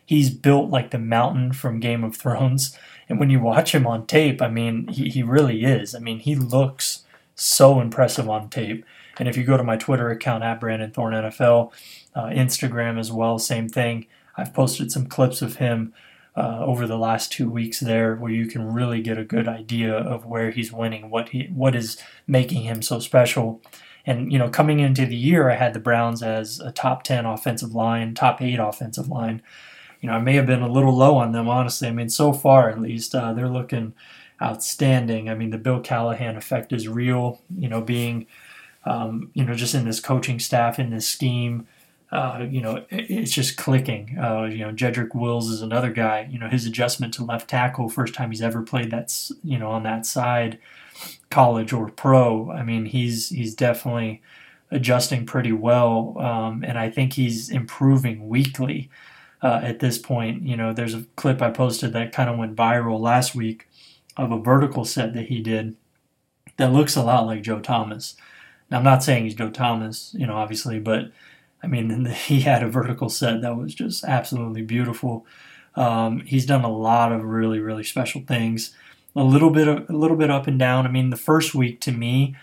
he's 0.05 0.29
built 0.29 0.69
like 0.69 0.91
the 0.91 0.99
mountain 0.99 1.53
from 1.53 1.79
Game 1.79 2.03
of 2.03 2.15
Thrones. 2.15 2.77
And 3.09 3.19
when 3.19 3.29
you 3.29 3.39
watch 3.39 3.73
him 3.73 3.85
on 3.85 4.07
tape, 4.07 4.41
I 4.41 4.47
mean, 4.47 4.87
he, 4.87 5.09
he 5.09 5.23
really 5.23 5.63
is. 5.63 5.93
I 5.93 5.99
mean, 5.99 6.19
he 6.19 6.35
looks 6.35 7.03
so 7.35 7.79
impressive 7.79 8.29
on 8.29 8.49
tape. 8.49 8.85
And 9.19 9.27
if 9.27 9.37
you 9.37 9.43
go 9.43 9.57
to 9.57 9.63
my 9.63 9.77
Twitter 9.77 10.09
account 10.09 10.43
at 10.43 10.59
Brandon 10.59 10.91
Thorn 10.91 11.13
NFL, 11.13 11.71
uh, 12.15 12.25
Instagram 12.25 12.99
as 12.99 13.11
well, 13.11 13.37
same 13.37 13.69
thing. 13.69 14.07
I've 14.35 14.53
posted 14.53 14.91
some 14.91 15.05
clips 15.05 15.41
of 15.41 15.57
him 15.57 15.93
uh, 16.35 16.63
over 16.65 16.87
the 16.87 16.97
last 16.97 17.31
two 17.31 17.49
weeks 17.49 17.79
there, 17.79 18.15
where 18.15 18.31
you 18.31 18.47
can 18.47 18.73
really 18.73 19.01
get 19.01 19.17
a 19.17 19.23
good 19.23 19.47
idea 19.47 19.93
of 19.93 20.25
where 20.25 20.49
he's 20.49 20.73
winning, 20.73 21.09
what 21.09 21.29
he 21.29 21.49
what 21.53 21.75
is 21.75 21.97
making 22.27 22.63
him 22.63 22.81
so 22.81 22.99
special. 22.99 23.61
And 24.05 24.31
you 24.31 24.39
know, 24.39 24.49
coming 24.49 24.79
into 24.79 25.05
the 25.05 25.15
year, 25.15 25.49
I 25.49 25.55
had 25.55 25.73
the 25.73 25.79
Browns 25.79 26.23
as 26.23 26.59
a 26.59 26.71
top 26.71 27.03
ten 27.03 27.25
offensive 27.25 27.75
line, 27.75 28.15
top 28.15 28.41
eight 28.41 28.59
offensive 28.59 29.09
line. 29.09 29.41
You 30.01 30.09
know, 30.09 30.15
I 30.15 30.19
may 30.19 30.33
have 30.33 30.47
been 30.47 30.63
a 30.63 30.71
little 30.71 30.95
low 30.95 31.15
on 31.17 31.31
them, 31.31 31.47
honestly. 31.47 31.87
I 31.87 31.91
mean, 31.91 32.09
so 32.09 32.33
far 32.33 32.69
at 32.69 32.81
least, 32.81 33.15
uh, 33.15 33.33
they're 33.33 33.47
looking 33.47 33.93
outstanding. 34.41 35.29
I 35.29 35.35
mean, 35.35 35.51
the 35.51 35.57
Bill 35.57 35.79
Callahan 35.79 36.35
effect 36.35 36.73
is 36.73 36.87
real. 36.87 37.41
You 37.55 37.69
know, 37.69 37.79
being 37.79 38.25
um, 38.85 39.31
you 39.33 39.45
know 39.45 39.53
just 39.53 39.75
in 39.75 39.85
this 39.85 39.99
coaching 39.99 40.39
staff 40.39 40.79
in 40.79 40.89
this 40.89 41.07
scheme 41.07 41.67
uh, 42.13 42.45
you 42.47 42.61
know, 42.61 42.75
it, 42.75 43.09
it's 43.09 43.31
just 43.31 43.57
clicking. 43.57 44.15
Uh, 44.19 44.43
you 44.43 44.59
know, 44.59 44.71
Jedrick 44.71 45.15
Wills 45.15 45.49
is 45.49 45.63
another 45.63 45.91
guy. 45.91 46.27
You 46.29 46.37
know, 46.37 46.47
his 46.47 46.67
adjustment 46.67 47.11
to 47.15 47.25
left 47.25 47.49
tackle, 47.49 47.89
first 47.89 48.13
time 48.13 48.29
he's 48.29 48.41
ever 48.41 48.61
played 48.61 48.91
that's 48.91 49.31
you 49.43 49.57
know 49.57 49.71
on 49.71 49.81
that 49.83 50.05
side, 50.05 50.59
college 51.31 51.73
or 51.73 51.89
pro. 51.89 52.51
I 52.51 52.61
mean, 52.61 52.85
he's 52.85 53.29
he's 53.29 53.55
definitely 53.55 54.21
adjusting 54.69 55.25
pretty 55.25 55.53
well, 55.53 56.15
um, 56.19 56.63
and 56.63 56.77
I 56.77 56.91
think 56.91 57.13
he's 57.13 57.49
improving 57.49 58.29
weekly. 58.29 58.91
Uh, 59.41 59.59
at 59.61 59.79
this 59.79 59.97
point, 59.97 60.43
you 60.43 60.55
know, 60.55 60.71
there's 60.71 60.93
a 60.93 61.03
clip 61.17 61.41
I 61.41 61.49
posted 61.49 61.91
that 61.91 62.13
kind 62.13 62.29
of 62.29 62.37
went 62.37 62.55
viral 62.55 62.97
last 62.99 63.35
week 63.35 63.67
of 64.15 64.31
a 64.31 64.39
vertical 64.39 64.85
set 64.85 65.13
that 65.15 65.25
he 65.25 65.41
did 65.41 65.75
that 66.55 66.71
looks 66.71 66.95
a 66.95 67.03
lot 67.03 67.25
like 67.25 67.41
Joe 67.41 67.59
Thomas. 67.59 68.15
I'm 68.73 68.83
not 68.83 69.03
saying 69.03 69.25
he's 69.25 69.35
Joe 69.35 69.49
Thomas, 69.49 70.13
you 70.17 70.25
know, 70.25 70.35
obviously, 70.35 70.79
but 70.79 71.11
I 71.61 71.67
mean, 71.67 72.05
he 72.05 72.41
had 72.41 72.63
a 72.63 72.67
vertical 72.67 73.09
set 73.09 73.41
that 73.41 73.57
was 73.57 73.73
just 73.73 74.03
absolutely 74.03 74.61
beautiful. 74.61 75.25
Um, 75.75 76.21
he's 76.21 76.45
done 76.45 76.63
a 76.63 76.71
lot 76.71 77.11
of 77.11 77.23
really, 77.23 77.59
really 77.59 77.83
special 77.83 78.21
things. 78.21 78.75
A 79.15 79.23
little 79.23 79.51
bit 79.51 79.67
of 79.67 79.89
a 79.89 79.93
little 79.93 80.17
bit 80.17 80.31
up 80.31 80.47
and 80.47 80.57
down. 80.57 80.87
I 80.87 80.89
mean, 80.89 81.11
the 81.11 81.17
first 81.17 81.53
week 81.53 81.79
to 81.81 81.91
me, 81.91 82.35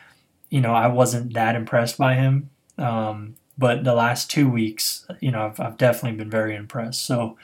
you 0.51 0.61
know, 0.61 0.73
I 0.73 0.87
wasn't 0.87 1.35
that 1.35 1.57
impressed 1.57 1.99
by 1.99 2.15
him. 2.15 2.51
Um, 2.79 3.37
but 3.59 3.85
the 3.85 3.95
last 3.95 4.31
two 4.31 4.49
weeks, 4.49 5.07
you 5.21 5.31
know, 5.31 5.47
I've, 5.47 5.61
I've 5.61 5.77
definitely 5.77 6.17
been 6.17 6.31
very 6.31 6.55
impressed. 6.57 7.05
So 7.05 7.37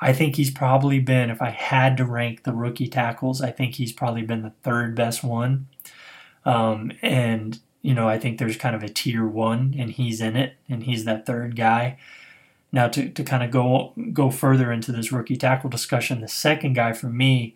I 0.00 0.12
think 0.12 0.34
he's 0.34 0.50
probably 0.50 0.98
been, 0.98 1.30
if 1.30 1.40
I 1.40 1.50
had 1.50 1.96
to 1.98 2.04
rank 2.04 2.42
the 2.42 2.52
rookie 2.52 2.88
tackles, 2.88 3.40
I 3.40 3.52
think 3.52 3.76
he's 3.76 3.92
probably 3.92 4.22
been 4.22 4.42
the 4.42 4.54
third 4.64 4.96
best 4.96 5.22
one. 5.22 5.68
Um, 6.44 6.90
and 7.00 7.60
you 7.82 7.94
know, 7.94 8.08
I 8.08 8.18
think 8.18 8.38
there's 8.38 8.56
kind 8.56 8.76
of 8.76 8.82
a 8.82 8.88
tier 8.88 9.26
one, 9.26 9.74
and 9.76 9.90
he's 9.90 10.20
in 10.20 10.36
it, 10.36 10.54
and 10.68 10.84
he's 10.84 11.04
that 11.04 11.26
third 11.26 11.56
guy. 11.56 11.98
Now, 12.70 12.88
to, 12.88 13.10
to 13.10 13.24
kind 13.24 13.42
of 13.42 13.50
go 13.50 13.92
go 14.12 14.30
further 14.30 14.72
into 14.72 14.92
this 14.92 15.12
rookie 15.12 15.36
tackle 15.36 15.68
discussion, 15.68 16.20
the 16.20 16.28
second 16.28 16.72
guy 16.74 16.92
for 16.92 17.08
me, 17.08 17.54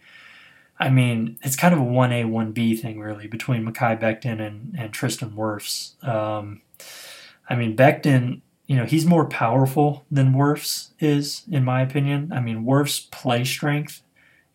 I 0.78 0.90
mean, 0.90 1.38
it's 1.42 1.56
kind 1.56 1.73
of 1.73 1.80
a 1.80 1.85
one 1.85 2.12
A 2.12 2.25
one 2.25 2.52
B 2.52 2.76
thing 2.76 3.00
really 3.00 3.26
between 3.26 3.64
Mekhi 3.64 3.99
Becton 3.99 4.40
and 4.45 4.75
and 4.76 4.92
Tristan 4.92 5.30
Wirfs. 5.30 6.02
Um, 6.06 6.61
I 7.49 7.54
mean, 7.54 7.76
Becton, 7.76 8.42
you 8.66 8.76
know, 8.76 8.85
he's 8.85 9.06
more 9.06 9.26
powerful 9.26 10.04
than 10.11 10.35
Wirfs 10.35 10.90
is, 10.99 11.45
in 11.50 11.64
my 11.64 11.80
opinion. 11.83 12.33
I 12.33 12.40
mean, 12.40 12.64
Wirfs' 12.64 13.11
play 13.11 13.45
strength 13.45 14.02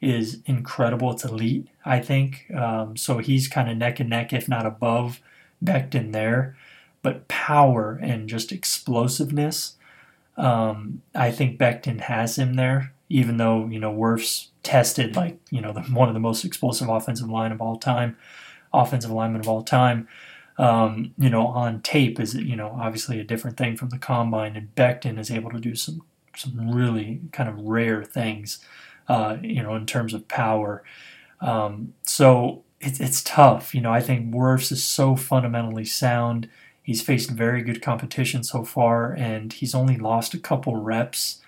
is 0.01 0.41
incredible. 0.45 1.11
It's 1.11 1.23
elite, 1.23 1.69
I 1.85 1.99
think. 1.99 2.51
Um, 2.53 2.97
so 2.97 3.19
he's 3.19 3.47
kind 3.47 3.69
of 3.69 3.77
neck 3.77 3.99
and 3.99 4.09
neck, 4.09 4.33
if 4.33 4.49
not 4.49 4.65
above 4.65 5.21
Becton 5.63 6.12
there, 6.12 6.56
but 7.01 7.27
power 7.27 8.00
and 8.01 8.30
just 8.30 8.51
explosiveness. 8.51 9.75
Um, 10.38 11.01
I 11.13 11.32
think 11.32 11.60
Becton 11.60 12.01
has 12.01 12.38
him 12.38 12.56
there, 12.56 12.94
even 13.10 13.38
though 13.38 13.68
you 13.68 13.80
know 13.80 13.94
Wirfs 13.94 14.48
tested 14.63 15.15
like 15.15 15.39
you 15.50 15.62
know 15.62 15.74
the, 15.74 15.82
one 15.82 16.08
of 16.08 16.13
the 16.13 16.20
most 16.20 16.46
explosive 16.46 16.89
offensive 16.89 17.30
line 17.30 17.51
of 17.51 17.62
all 17.62 17.77
time, 17.77 18.18
offensive 18.74 19.12
lineman 19.12 19.41
of 19.41 19.48
all 19.48 19.63
time. 19.63 20.08
Um, 20.58 21.13
you 21.18 21.30
know, 21.30 21.48
on 21.48 21.82
tape 21.82 22.20
is 22.20 22.36
you 22.36 22.56
know 22.56 22.77
obviously 22.80 23.20
a 23.20 23.24
different 23.24 23.58
thing 23.58 23.77
from 23.77 23.89
the 23.89 23.98
combine, 23.98 24.56
and 24.56 24.74
Becton 24.75 25.20
is 25.20 25.32
able 25.32 25.51
to 25.51 25.60
do 25.60 25.75
some 25.75 26.03
some 26.36 26.72
really 26.72 27.22
kind 27.32 27.50
of 27.50 27.60
rare 27.60 28.03
things, 28.03 28.63
uh, 29.08 29.38
you 29.41 29.62
know, 29.62 29.75
in 29.75 29.86
terms 29.86 30.13
of 30.13 30.27
power. 30.27 30.84
Um, 31.41 31.94
so 32.03 32.63
it's 32.81 33.00
it's 33.00 33.21
tough. 33.23 33.73
You 33.73 33.81
know, 33.81 33.91
I 33.91 34.01
think 34.01 34.33
Wirfs 34.33 34.71
is 34.71 34.83
so 34.83 35.15
fundamentally 35.15 35.85
sound. 35.85 36.50
He's 36.83 37.01
faced 37.01 37.29
very 37.29 37.61
good 37.61 37.81
competition 37.81 38.43
so 38.43 38.63
far, 38.63 39.13
and 39.13 39.53
he's 39.53 39.75
only 39.75 39.97
lost 39.97 40.33
a 40.33 40.39
couple 40.39 40.75
reps. 40.75 41.41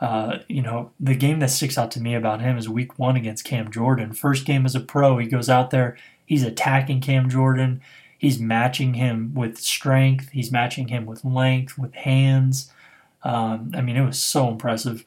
Uh, 0.00 0.38
you 0.48 0.62
know, 0.62 0.92
the 1.00 1.14
game 1.14 1.40
that 1.40 1.50
sticks 1.50 1.76
out 1.76 1.90
to 1.90 2.00
me 2.00 2.14
about 2.14 2.40
him 2.40 2.56
is 2.56 2.68
week 2.68 2.98
one 2.98 3.16
against 3.16 3.44
Cam 3.44 3.70
Jordan. 3.70 4.12
First 4.12 4.44
game 4.46 4.64
as 4.64 4.74
a 4.74 4.80
pro, 4.80 5.18
he 5.18 5.26
goes 5.26 5.50
out 5.50 5.70
there, 5.70 5.96
he's 6.24 6.44
attacking 6.44 7.00
Cam 7.00 7.28
Jordan. 7.28 7.80
He's 8.16 8.40
matching 8.40 8.94
him 8.94 9.32
with 9.34 9.58
strength. 9.58 10.30
He's 10.30 10.50
matching 10.50 10.88
him 10.88 11.06
with 11.06 11.24
length, 11.24 11.78
with 11.78 11.94
hands. 11.94 12.72
Um, 13.22 13.70
I 13.74 13.80
mean, 13.80 13.96
it 13.96 14.04
was 14.04 14.18
so 14.18 14.48
impressive. 14.48 15.04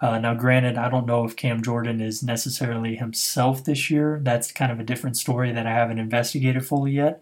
Uh, 0.00 0.18
now, 0.18 0.34
granted, 0.34 0.78
I 0.78 0.88
don't 0.88 1.06
know 1.06 1.24
if 1.24 1.36
Cam 1.36 1.62
Jordan 1.62 2.00
is 2.00 2.22
necessarily 2.22 2.96
himself 2.96 3.64
this 3.64 3.90
year. 3.90 4.18
That's 4.22 4.50
kind 4.50 4.72
of 4.72 4.80
a 4.80 4.84
different 4.84 5.16
story 5.16 5.52
that 5.52 5.66
I 5.66 5.72
haven't 5.72 5.98
investigated 5.98 6.64
fully 6.64 6.92
yet. 6.92 7.20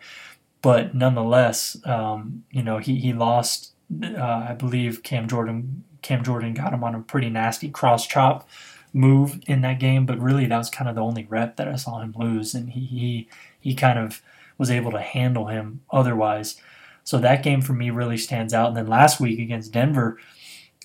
But 0.62 0.94
nonetheless, 0.94 1.76
um, 1.84 2.44
you 2.50 2.62
know, 2.62 2.78
he, 2.78 2.96
he 2.96 3.12
lost. 3.12 3.72
Uh, 4.02 4.46
I 4.50 4.54
believe 4.54 5.02
Cam 5.02 5.28
Jordan 5.28 5.84
Cam 6.02 6.22
Jordan 6.22 6.54
got 6.54 6.72
him 6.72 6.84
on 6.84 6.94
a 6.94 7.00
pretty 7.00 7.30
nasty 7.30 7.70
cross 7.70 8.06
chop 8.06 8.48
move 8.92 9.40
in 9.46 9.62
that 9.62 9.80
game. 9.80 10.06
But 10.06 10.20
really, 10.20 10.46
that 10.46 10.58
was 10.58 10.70
kind 10.70 10.88
of 10.88 10.94
the 10.94 11.02
only 11.02 11.26
rep 11.28 11.56
that 11.56 11.68
I 11.68 11.76
saw 11.76 12.00
him 12.00 12.14
lose, 12.16 12.54
and 12.54 12.70
he 12.70 12.80
he 12.80 13.28
he 13.60 13.74
kind 13.74 13.98
of 13.98 14.22
was 14.58 14.70
able 14.70 14.90
to 14.92 15.00
handle 15.00 15.46
him 15.46 15.80
otherwise. 15.90 16.60
So 17.04 17.18
that 17.18 17.42
game 17.42 17.62
for 17.62 17.72
me 17.72 17.90
really 17.90 18.18
stands 18.18 18.52
out. 18.52 18.68
And 18.68 18.76
then 18.76 18.86
last 18.86 19.20
week 19.20 19.38
against 19.38 19.72
Denver 19.72 20.18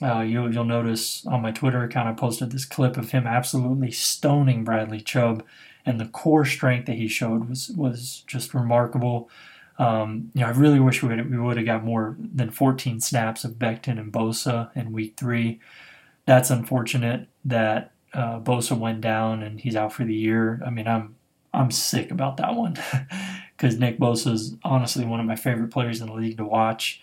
uh, 0.03 0.22
you'll, 0.22 0.53
you'll 0.53 0.65
notice 0.65 1.25
on 1.25 1.41
my 1.41 1.51
Twitter 1.51 1.83
account, 1.83 2.10
I 2.10 2.13
posted 2.13 2.51
this 2.51 2.65
clip 2.65 2.98
of 2.98 3.12
him 3.12 3.25
absolutely 3.25 3.91
stoning 3.91 4.63
Bradley 4.63 5.00
Chubb, 5.00 5.43
and 5.86 6.00
the 6.00 6.05
core 6.05 6.45
strength 6.45 6.86
that 6.88 6.98
he 6.98 7.07
showed 7.07 7.50
was 7.50 7.69
was 7.69 8.24
just 8.27 8.53
remarkable. 8.53 9.29
Um, 9.79 10.31
you 10.33 10.41
know, 10.41 10.48
I 10.48 10.51
really 10.51 10.79
wish 10.79 11.01
we 11.01 11.10
would 11.10 11.29
we 11.31 11.39
would 11.39 11.57
have 11.57 11.65
got 11.65 11.83
more 11.83 12.17
than 12.19 12.51
14 12.51 13.00
snaps 13.00 13.43
of 13.43 13.53
Becton 13.53 14.00
and 14.00 14.12
Bosa 14.12 14.75
in 14.75 14.91
Week 14.91 15.15
Three. 15.17 15.60
That's 16.25 16.50
unfortunate 16.50 17.27
that 17.45 17.91
uh, 18.13 18.39
Bosa 18.39 18.77
went 18.77 19.01
down 19.01 19.41
and 19.41 19.60
he's 19.60 19.75
out 19.75 19.93
for 19.93 20.03
the 20.03 20.15
year. 20.15 20.62
I 20.65 20.69
mean, 20.69 20.88
I'm 20.88 21.15
I'm 21.53 21.72
sick 21.72 22.12
about 22.12 22.38
that 22.38 22.55
one 22.55 22.77
because 23.57 23.77
Nick 23.77 24.00
Bosa 24.00 24.33
is 24.33 24.55
honestly 24.63 25.05
one 25.05 25.19
of 25.19 25.25
my 25.25 25.36
favorite 25.36 25.72
players 25.72 26.01
in 26.01 26.07
the 26.07 26.13
league 26.13 26.38
to 26.38 26.45
watch. 26.45 27.01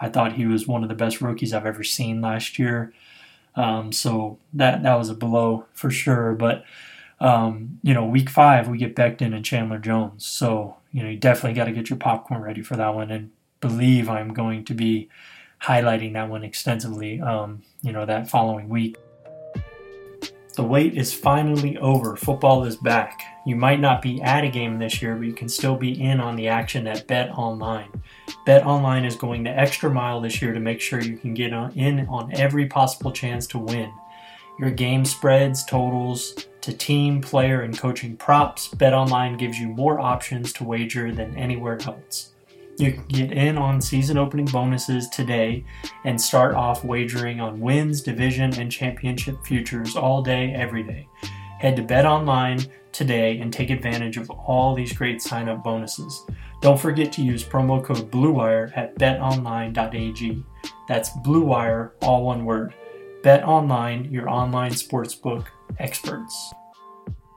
I 0.00 0.08
thought 0.08 0.34
he 0.34 0.46
was 0.46 0.66
one 0.66 0.82
of 0.82 0.88
the 0.88 0.94
best 0.94 1.20
rookies 1.20 1.52
I've 1.52 1.66
ever 1.66 1.84
seen 1.84 2.20
last 2.20 2.58
year. 2.58 2.92
Um, 3.56 3.92
so 3.92 4.38
that 4.54 4.82
that 4.82 4.94
was 4.94 5.08
a 5.08 5.14
blow 5.14 5.66
for 5.72 5.90
sure. 5.90 6.34
But 6.34 6.64
um, 7.20 7.80
you 7.82 7.94
know, 7.94 8.04
week 8.04 8.30
five 8.30 8.68
we 8.68 8.78
get 8.78 8.94
Becton 8.94 9.34
and 9.34 9.44
Chandler 9.44 9.78
Jones. 9.78 10.24
So 10.24 10.76
you 10.92 11.02
know, 11.02 11.10
you 11.10 11.16
definitely 11.16 11.54
got 11.54 11.64
to 11.64 11.72
get 11.72 11.90
your 11.90 11.98
popcorn 11.98 12.40
ready 12.40 12.62
for 12.62 12.76
that 12.76 12.94
one, 12.94 13.10
and 13.10 13.30
believe 13.60 14.08
I'm 14.08 14.32
going 14.32 14.64
to 14.66 14.74
be 14.74 15.08
highlighting 15.62 16.12
that 16.14 16.28
one 16.28 16.44
extensively. 16.44 17.20
Um, 17.20 17.62
you 17.82 17.92
know, 17.92 18.06
that 18.06 18.30
following 18.30 18.68
week. 18.68 18.96
The 20.54 20.64
wait 20.64 20.96
is 20.96 21.14
finally 21.14 21.78
over. 21.78 22.16
Football 22.16 22.64
is 22.64 22.76
back. 22.76 23.22
You 23.48 23.56
might 23.56 23.80
not 23.80 24.02
be 24.02 24.20
at 24.20 24.44
a 24.44 24.48
game 24.50 24.78
this 24.78 25.00
year, 25.00 25.16
but 25.16 25.26
you 25.26 25.32
can 25.32 25.48
still 25.48 25.74
be 25.74 26.02
in 26.02 26.20
on 26.20 26.36
the 26.36 26.48
action 26.48 26.86
at 26.86 27.06
Bet 27.06 27.30
Online. 27.30 27.88
Bet 28.44 28.66
Online 28.66 29.06
is 29.06 29.16
going 29.16 29.42
the 29.42 29.58
extra 29.58 29.90
mile 29.90 30.20
this 30.20 30.42
year 30.42 30.52
to 30.52 30.60
make 30.60 30.82
sure 30.82 31.00
you 31.00 31.16
can 31.16 31.32
get 31.32 31.54
in 31.74 32.06
on 32.08 32.30
every 32.34 32.66
possible 32.66 33.10
chance 33.10 33.46
to 33.46 33.58
win. 33.58 33.90
Your 34.58 34.70
game 34.70 35.02
spreads, 35.06 35.64
totals, 35.64 36.46
to 36.60 36.74
team, 36.74 37.22
player, 37.22 37.62
and 37.62 37.78
coaching 37.78 38.18
props, 38.18 38.68
Bet 38.68 38.92
Online 38.92 39.38
gives 39.38 39.58
you 39.58 39.68
more 39.68 39.98
options 39.98 40.52
to 40.52 40.64
wager 40.64 41.10
than 41.10 41.34
anywhere 41.34 41.78
else. 41.86 42.34
You 42.76 42.92
can 42.92 43.06
get 43.06 43.32
in 43.32 43.56
on 43.56 43.80
season 43.80 44.18
opening 44.18 44.44
bonuses 44.44 45.08
today 45.08 45.64
and 46.04 46.20
start 46.20 46.54
off 46.54 46.84
wagering 46.84 47.40
on 47.40 47.60
wins, 47.60 48.02
division, 48.02 48.60
and 48.60 48.70
championship 48.70 49.42
futures 49.46 49.96
all 49.96 50.20
day, 50.20 50.52
every 50.52 50.82
day. 50.82 51.08
Head 51.58 51.76
to 51.76 51.82
Bet 51.82 52.06
Online 52.06 52.60
today 52.92 53.38
and 53.40 53.52
take 53.52 53.70
advantage 53.70 54.16
of 54.16 54.30
all 54.30 54.74
these 54.74 54.92
great 54.92 55.20
sign 55.20 55.48
up 55.48 55.64
bonuses. 55.64 56.24
Don't 56.62 56.80
forget 56.80 57.12
to 57.12 57.22
use 57.22 57.44
promo 57.44 57.82
code 57.84 58.10
BLUEWIRE 58.10 58.72
at 58.76 58.96
betonline.ag. 58.96 60.44
That's 60.88 61.10
BLUEWIRE, 61.18 61.92
all 62.02 62.24
one 62.24 62.44
word. 62.44 62.74
Bet 63.22 63.44
Online, 63.44 64.04
your 64.10 64.28
online 64.28 64.72
sportsbook 64.72 65.46
experts. 65.78 66.54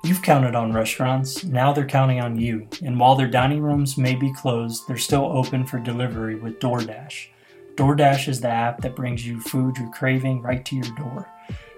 You've 0.03 0.21
counted 0.21 0.55
on 0.55 0.73
restaurants, 0.73 1.43
now 1.43 1.73
they're 1.73 1.85
counting 1.85 2.19
on 2.19 2.39
you. 2.39 2.67
And 2.83 2.99
while 2.99 3.15
their 3.15 3.27
dining 3.27 3.61
rooms 3.61 3.97
may 3.97 4.15
be 4.15 4.33
closed, 4.33 4.87
they're 4.87 4.97
still 4.97 5.25
open 5.25 5.65
for 5.65 5.79
delivery 5.79 6.35
with 6.35 6.59
DoorDash. 6.59 7.27
DoorDash 7.75 8.27
is 8.27 8.41
the 8.41 8.49
app 8.49 8.81
that 8.81 8.95
brings 8.95 9.25
you 9.25 9.39
food 9.39 9.77
you're 9.77 9.91
craving 9.91 10.41
right 10.41 10.63
to 10.65 10.75
your 10.75 10.95
door. 10.95 11.29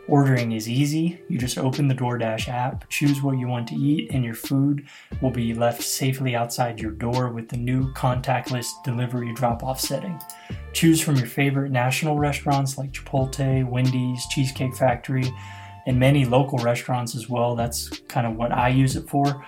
Ordering 0.07 0.51
is 0.51 0.67
easy. 0.67 1.22
You 1.29 1.38
just 1.38 1.57
open 1.57 1.88
the 1.88 1.95
DoorDash 1.95 2.50
app, 2.50 2.89
choose 2.89 3.22
what 3.22 3.38
you 3.38 3.48
want 3.48 3.69
to 3.69 3.75
eat, 3.75 4.12
and 4.12 4.24
your 4.24 4.33
food 4.33 4.86
will 5.22 5.31
be 5.31 5.53
left 5.53 5.81
safely 5.81 6.36
outside 6.36 6.81
your 6.81 6.91
door 6.91 7.29
with 7.29 7.48
the 7.48 7.55
new 7.55 7.93
contactless 7.93 8.69
delivery 8.83 9.33
drop 9.33 9.63
off 9.63 9.79
setting. 9.79 10.19
Choose 10.74 11.00
from 11.00 11.15
your 11.15 11.27
favorite 11.27 11.72
national 11.72 12.19
restaurants 12.19 12.77
like 12.77 12.91
Chipotle, 12.91 13.65
Wendy's, 13.65 14.27
Cheesecake 14.27 14.75
Factory, 14.75 15.31
and 15.86 15.98
many 15.98 16.25
local 16.25 16.57
restaurants 16.57 17.15
as 17.15 17.29
well. 17.29 17.55
That's 17.55 17.88
kind 18.10 18.27
of 18.27 18.36
what 18.36 18.51
I 18.51 18.69
use 18.69 18.98
it 18.98 19.07
for. 19.07 19.45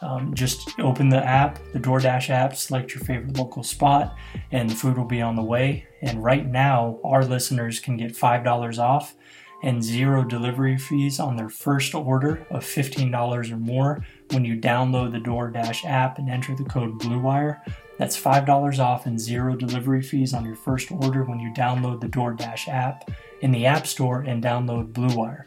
Um, 0.00 0.32
just 0.34 0.78
open 0.78 1.08
the 1.08 1.22
app, 1.22 1.58
the 1.72 1.80
DoorDash 1.80 2.30
app, 2.30 2.56
select 2.56 2.94
your 2.94 3.04
favorite 3.04 3.36
local 3.36 3.62
spot, 3.62 4.16
and 4.52 4.70
the 4.70 4.74
food 4.74 4.96
will 4.96 5.04
be 5.04 5.20
on 5.20 5.36
the 5.36 5.42
way. 5.42 5.86
And 6.02 6.22
right 6.22 6.46
now, 6.46 6.98
our 7.04 7.24
listeners 7.24 7.80
can 7.80 7.96
get 7.96 8.12
$5 8.12 8.78
off 8.78 9.14
and 9.62 9.82
zero 9.82 10.24
delivery 10.24 10.76
fees 10.76 11.18
on 11.18 11.36
their 11.36 11.48
first 11.48 11.94
order 11.94 12.46
of 12.50 12.64
$15 12.64 13.52
or 13.52 13.56
more 13.56 14.04
when 14.30 14.44
you 14.44 14.56
download 14.56 15.12
the 15.12 15.18
DoorDash 15.18 15.84
app 15.84 16.18
and 16.18 16.30
enter 16.30 16.54
the 16.54 16.64
code 16.64 16.98
BLUEWIRE. 16.98 17.60
That's 17.98 18.20
$5 18.20 18.78
off 18.78 19.06
and 19.06 19.18
zero 19.18 19.56
delivery 19.56 20.02
fees 20.02 20.32
on 20.32 20.44
your 20.44 20.54
first 20.54 20.92
order 20.92 21.24
when 21.24 21.40
you 21.40 21.52
download 21.52 22.00
the 22.00 22.08
DoorDash 22.08 22.68
app 22.68 23.10
in 23.40 23.50
the 23.50 23.66
App 23.66 23.86
Store 23.86 24.20
and 24.20 24.42
download 24.42 24.92
BlueWire. 24.92 25.44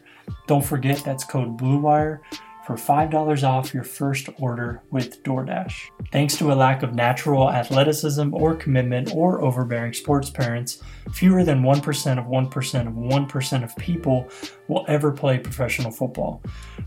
Don't 0.47 0.65
forget 0.65 1.03
that's 1.03 1.23
code 1.23 1.57
BLUEWIRE 1.57 2.19
for 2.65 2.75
$5 2.75 3.43
off 3.43 3.73
your 3.73 3.83
first 3.83 4.29
order 4.39 4.81
with 4.91 5.23
DoorDash. 5.23 5.89
Thanks 6.11 6.37
to 6.37 6.51
a 6.51 6.53
lack 6.53 6.83
of 6.83 6.93
natural 6.93 7.49
athleticism 7.49 8.33
or 8.33 8.55
commitment 8.55 9.13
or 9.15 9.41
overbearing 9.41 9.93
sports 9.93 10.29
parents, 10.29 10.81
fewer 11.11 11.43
than 11.43 11.63
1% 11.63 12.19
of 12.19 12.25
1% 12.25 12.87
of 12.87 12.93
1% 12.93 13.63
of 13.63 13.75
people 13.77 14.29
will 14.67 14.85
ever 14.87 15.11
play 15.11 15.39
professional 15.39 15.91
football. 15.91 16.41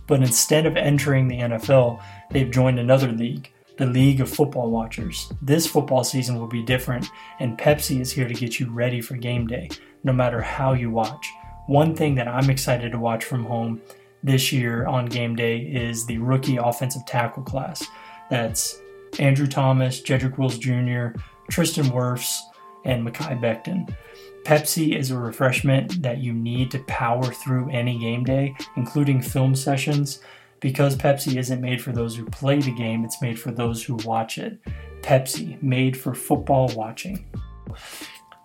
But 0.07 0.23
instead 0.23 0.67
of 0.67 0.77
entering 0.77 1.29
the 1.29 1.41
NFL, 1.41 2.03
they've 2.31 2.51
joined 2.51 2.79
another 2.79 3.11
league. 3.11 3.51
The 3.77 3.87
League 3.87 4.21
of 4.21 4.31
Football 4.31 4.71
Watchers. 4.71 5.33
This 5.43 5.67
football 5.67 6.05
season 6.05 6.39
will 6.39 6.47
be 6.47 6.63
different, 6.63 7.09
and 7.41 7.59
Pepsi 7.59 8.01
is 8.01 8.13
here 8.13 8.29
to 8.29 8.35
get 8.35 8.61
you 8.61 8.71
ready 8.71 9.01
for 9.01 9.17
game 9.17 9.49
day, 9.49 9.69
no 10.05 10.13
matter 10.13 10.41
how 10.41 10.75
you 10.75 10.93
watch. 10.93 11.29
One 11.67 11.97
thing 11.97 12.15
that 12.15 12.29
I'm 12.29 12.51
excited 12.51 12.93
to 12.93 13.01
watch 13.01 13.25
from 13.25 13.45
home 13.45 13.81
this 14.25 14.53
year 14.53 14.87
on 14.87 15.05
game 15.05 15.37
day 15.37 15.59
is 15.59 16.07
the 16.07 16.19
rookie 16.19 16.57
offensive 16.57 17.05
tackle 17.07 17.43
class. 17.43 17.87
That's 18.31 18.81
Andrew 19.21 19.47
Thomas, 19.47 20.01
Jedrick 20.01 20.39
Wills 20.39 20.59
Jr., 20.59 21.17
Tristan 21.51 21.85
Wirfs, 21.87 22.41
and 22.85 23.07
Mekhi 23.07 23.39
Becton. 23.41 23.95
Pepsi 24.45 24.97
is 24.97 25.11
a 25.11 25.19
refreshment 25.19 26.03
that 26.03 26.19
you 26.19 26.33
need 26.33 26.71
to 26.71 26.79
power 26.81 27.25
through 27.25 27.71
any 27.71 27.99
game 27.99 28.25
day, 28.25 28.55
including 28.77 29.23
film 29.23 29.55
sessions. 29.55 30.21
Because 30.61 30.97
Pepsi 30.97 31.37
isn't 31.37 31.61
made 31.61 31.83
for 31.83 31.93
those 31.93 32.17
who 32.17 32.25
play 32.25 32.59
the 32.59 32.75
game, 32.75 33.05
it's 33.05 33.21
made 33.21 33.39
for 33.39 33.51
those 33.51 33.85
who 33.85 33.97
watch 34.05 34.39
it. 34.39 34.59
Pepsi, 35.03 35.63
made 35.63 35.97
for 35.97 36.15
football 36.15 36.71
watching. 36.75 37.27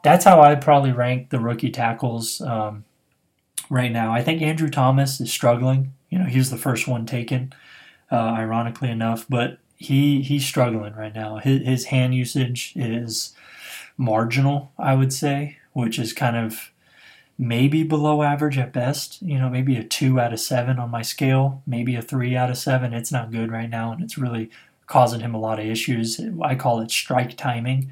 That's 0.04 0.26
how 0.26 0.42
I'd 0.42 0.62
probably 0.62 0.92
rank 0.92 1.30
the 1.30 1.40
rookie 1.40 1.72
tackles 1.72 2.42
um, 2.42 2.84
right 3.70 3.92
now. 3.92 4.14
I 4.14 4.22
think 4.24 4.42
Andrew 4.42 4.70
Thomas 4.70 5.22
is 5.22 5.32
struggling. 5.32 5.94
You 6.10 6.20
know, 6.20 6.26
he 6.26 6.38
was 6.38 6.50
the 6.50 6.58
first 6.58 6.88
one 6.88 7.06
taken, 7.06 7.54
uh, 8.12 8.16
ironically 8.16 8.90
enough, 8.90 9.26
but 9.30 9.60
he 9.76 10.22
he's 10.22 10.46
struggling 10.46 10.94
right 10.96 11.14
now. 11.14 11.38
His, 11.38 11.62
his 11.66 11.86
hand 11.86 12.16
usage 12.16 12.74
is 12.76 13.34
marginal, 13.98 14.72
I 14.78 14.96
would 14.96 15.14
say, 15.14 15.58
which 15.74 16.00
is 16.00 16.14
kind 16.14 16.36
of 16.36 16.72
maybe 17.38 17.84
below 17.84 18.24
average 18.24 18.58
at 18.58 18.74
best. 18.74 19.22
You 19.22 19.38
know, 19.40 19.50
maybe 19.50 19.78
a 19.78 19.84
two 19.84 20.20
out 20.20 20.34
of 20.34 20.40
seven 20.40 20.80
on 20.80 20.90
my 20.90 21.02
scale, 21.02 21.62
maybe 21.66 21.96
a 21.96 22.02
three 22.02 22.36
out 22.36 22.50
of 22.50 22.58
seven. 22.58 22.94
It's 22.94 23.12
not 23.12 23.32
good 23.32 23.52
right 23.52 23.70
now, 23.70 23.92
and 23.92 24.04
it's 24.04 24.18
really 24.18 24.50
causing 24.88 25.22
him 25.22 25.36
a 25.36 25.40
lot 25.40 25.60
of 25.60 25.66
issues. 25.66 26.20
I 26.42 26.56
call 26.56 26.82
it 26.82 26.92
strike 26.92 27.38
timing, 27.38 27.92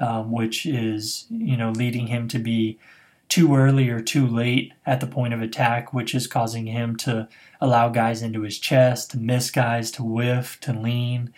um, 0.00 0.32
which 0.32 0.66
is 0.66 1.26
you 1.30 1.56
know 1.56 1.70
leading 1.70 2.08
him 2.08 2.28
to 2.28 2.38
be 2.38 2.78
too 3.32 3.56
early 3.56 3.88
or 3.88 3.98
too 3.98 4.26
late 4.26 4.74
at 4.84 5.00
the 5.00 5.06
point 5.06 5.32
of 5.32 5.40
attack, 5.40 5.94
which 5.94 6.14
is 6.14 6.26
causing 6.26 6.66
him 6.66 6.94
to 6.94 7.26
allow 7.62 7.88
guys 7.88 8.20
into 8.20 8.42
his 8.42 8.58
chest, 8.58 9.10
to 9.10 9.16
miss 9.16 9.50
guys, 9.50 9.90
to 9.90 10.04
whiff, 10.04 10.60
to 10.60 10.70
lean. 10.70 11.32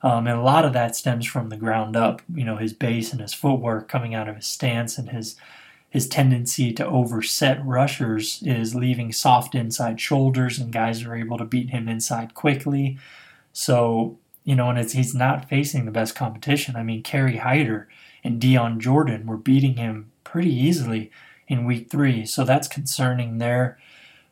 Um, 0.00 0.28
and 0.28 0.38
a 0.38 0.42
lot 0.42 0.64
of 0.64 0.72
that 0.74 0.94
stems 0.94 1.26
from 1.26 1.48
the 1.48 1.56
ground 1.56 1.96
up, 1.96 2.22
you 2.32 2.44
know, 2.44 2.56
his 2.56 2.72
base 2.72 3.10
and 3.10 3.20
his 3.20 3.34
footwork 3.34 3.88
coming 3.88 4.14
out 4.14 4.28
of 4.28 4.36
his 4.36 4.46
stance 4.46 4.96
and 4.96 5.10
his 5.10 5.34
his 5.88 6.06
tendency 6.06 6.72
to 6.72 6.86
overset 6.86 7.60
rushers 7.66 8.40
is 8.46 8.76
leaving 8.76 9.10
soft 9.10 9.56
inside 9.56 10.00
shoulders 10.00 10.56
and 10.56 10.72
guys 10.72 11.02
are 11.02 11.16
able 11.16 11.36
to 11.36 11.44
beat 11.44 11.70
him 11.70 11.88
inside 11.88 12.32
quickly. 12.32 12.96
So, 13.52 14.20
you 14.44 14.54
know, 14.54 14.70
and 14.70 14.78
it's, 14.78 14.92
he's 14.92 15.16
not 15.16 15.48
facing 15.48 15.84
the 15.84 15.90
best 15.90 16.14
competition. 16.14 16.76
I 16.76 16.84
mean, 16.84 17.02
Kerry 17.02 17.38
Hyder 17.38 17.88
and 18.22 18.40
Dion 18.40 18.78
Jordan 18.78 19.26
were 19.26 19.36
beating 19.36 19.78
him 19.78 20.12
pretty 20.22 20.54
easily 20.54 21.10
in 21.50 21.66
week 21.66 21.90
three. 21.90 22.24
So 22.24 22.44
that's 22.44 22.68
concerning 22.68 23.38
there 23.38 23.76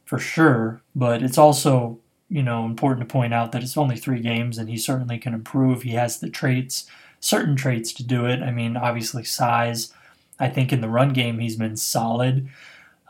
for 0.07 0.18
sure. 0.18 0.81
But 0.94 1.22
it's 1.22 1.37
also, 1.37 1.98
you 2.31 2.42
know, 2.42 2.64
important 2.64 3.07
to 3.07 3.12
point 3.12 3.35
out 3.35 3.50
that 3.52 3.62
it's 3.62 3.76
only 3.76 3.96
three 3.96 4.20
games 4.20 4.57
and 4.57 4.70
he 4.70 4.78
certainly 4.78 5.18
can 5.18 5.35
improve. 5.35 5.83
He 5.83 5.90
has 5.90 6.20
the 6.20 6.31
traits, 6.31 6.87
certain 7.18 7.57
traits 7.57 7.92
to 7.94 8.04
do 8.04 8.24
it. 8.24 8.40
I 8.40 8.52
mean, 8.52 8.76
obviously, 8.76 9.24
size. 9.24 9.92
I 10.38 10.48
think 10.48 10.72
in 10.72 10.81
the 10.81 10.88
run 10.88 11.12
game, 11.12 11.40
he's 11.40 11.57
been 11.57 11.76
solid. 11.76 12.48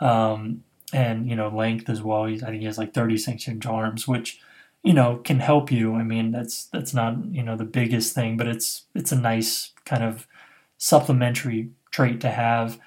Um, 0.01 0.65
and, 0.91 1.29
you 1.29 1.37
know, 1.37 1.49
length 1.49 1.91
as 1.91 2.03
well. 2.03 2.25
He's, 2.25 2.43
I 2.43 2.47
think 2.47 2.61
he 2.61 2.67
has 2.67 2.79
like 2.79 2.95
36 2.95 3.47
inch 3.47 3.67
arms, 3.67 4.09
which, 4.09 4.41
you 4.83 4.95
know, 4.95 5.17
can 5.17 5.41
help 5.41 5.71
you. 5.71 5.97
I 5.97 6.03
mean, 6.03 6.33
that's 6.33 6.65
that's 6.67 6.95
not, 6.95 7.27
you 7.31 7.43
know, 7.43 7.57
the 7.57 7.65
biggest 7.65 8.15
thing, 8.15 8.39
but 8.39 8.47
it's 8.47 8.85
it's 8.95 9.13
a 9.13 9.21
nice 9.21 9.73
kind 9.85 10.03
of 10.03 10.27
supplementary 10.79 11.69
trait 11.91 12.23
to 12.23 12.31
have. 12.31 12.79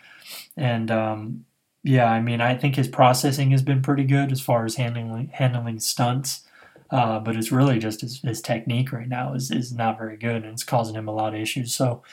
And 0.57 0.91
um, 0.91 1.45
yeah, 1.83 2.11
I 2.11 2.21
mean, 2.21 2.41
I 2.41 2.55
think 2.55 2.75
his 2.75 2.87
processing 2.87 3.51
has 3.51 3.61
been 3.61 3.81
pretty 3.81 4.03
good 4.03 4.31
as 4.31 4.41
far 4.41 4.65
as 4.65 4.75
handling 4.75 5.29
handling 5.33 5.79
stunts. 5.79 6.47
Uh, 6.91 7.19
but 7.19 7.37
it's 7.37 7.53
really 7.53 7.79
just 7.79 8.01
his, 8.01 8.19
his 8.19 8.41
technique 8.41 8.91
right 8.91 9.07
now 9.07 9.33
is, 9.33 9.49
is 9.49 9.71
not 9.71 9.97
very 9.97 10.17
good, 10.17 10.43
and 10.43 10.47
it's 10.47 10.63
causing 10.63 10.93
him 10.93 11.07
a 11.07 11.13
lot 11.13 11.33
of 11.33 11.39
issues. 11.39 11.73
So 11.73 12.03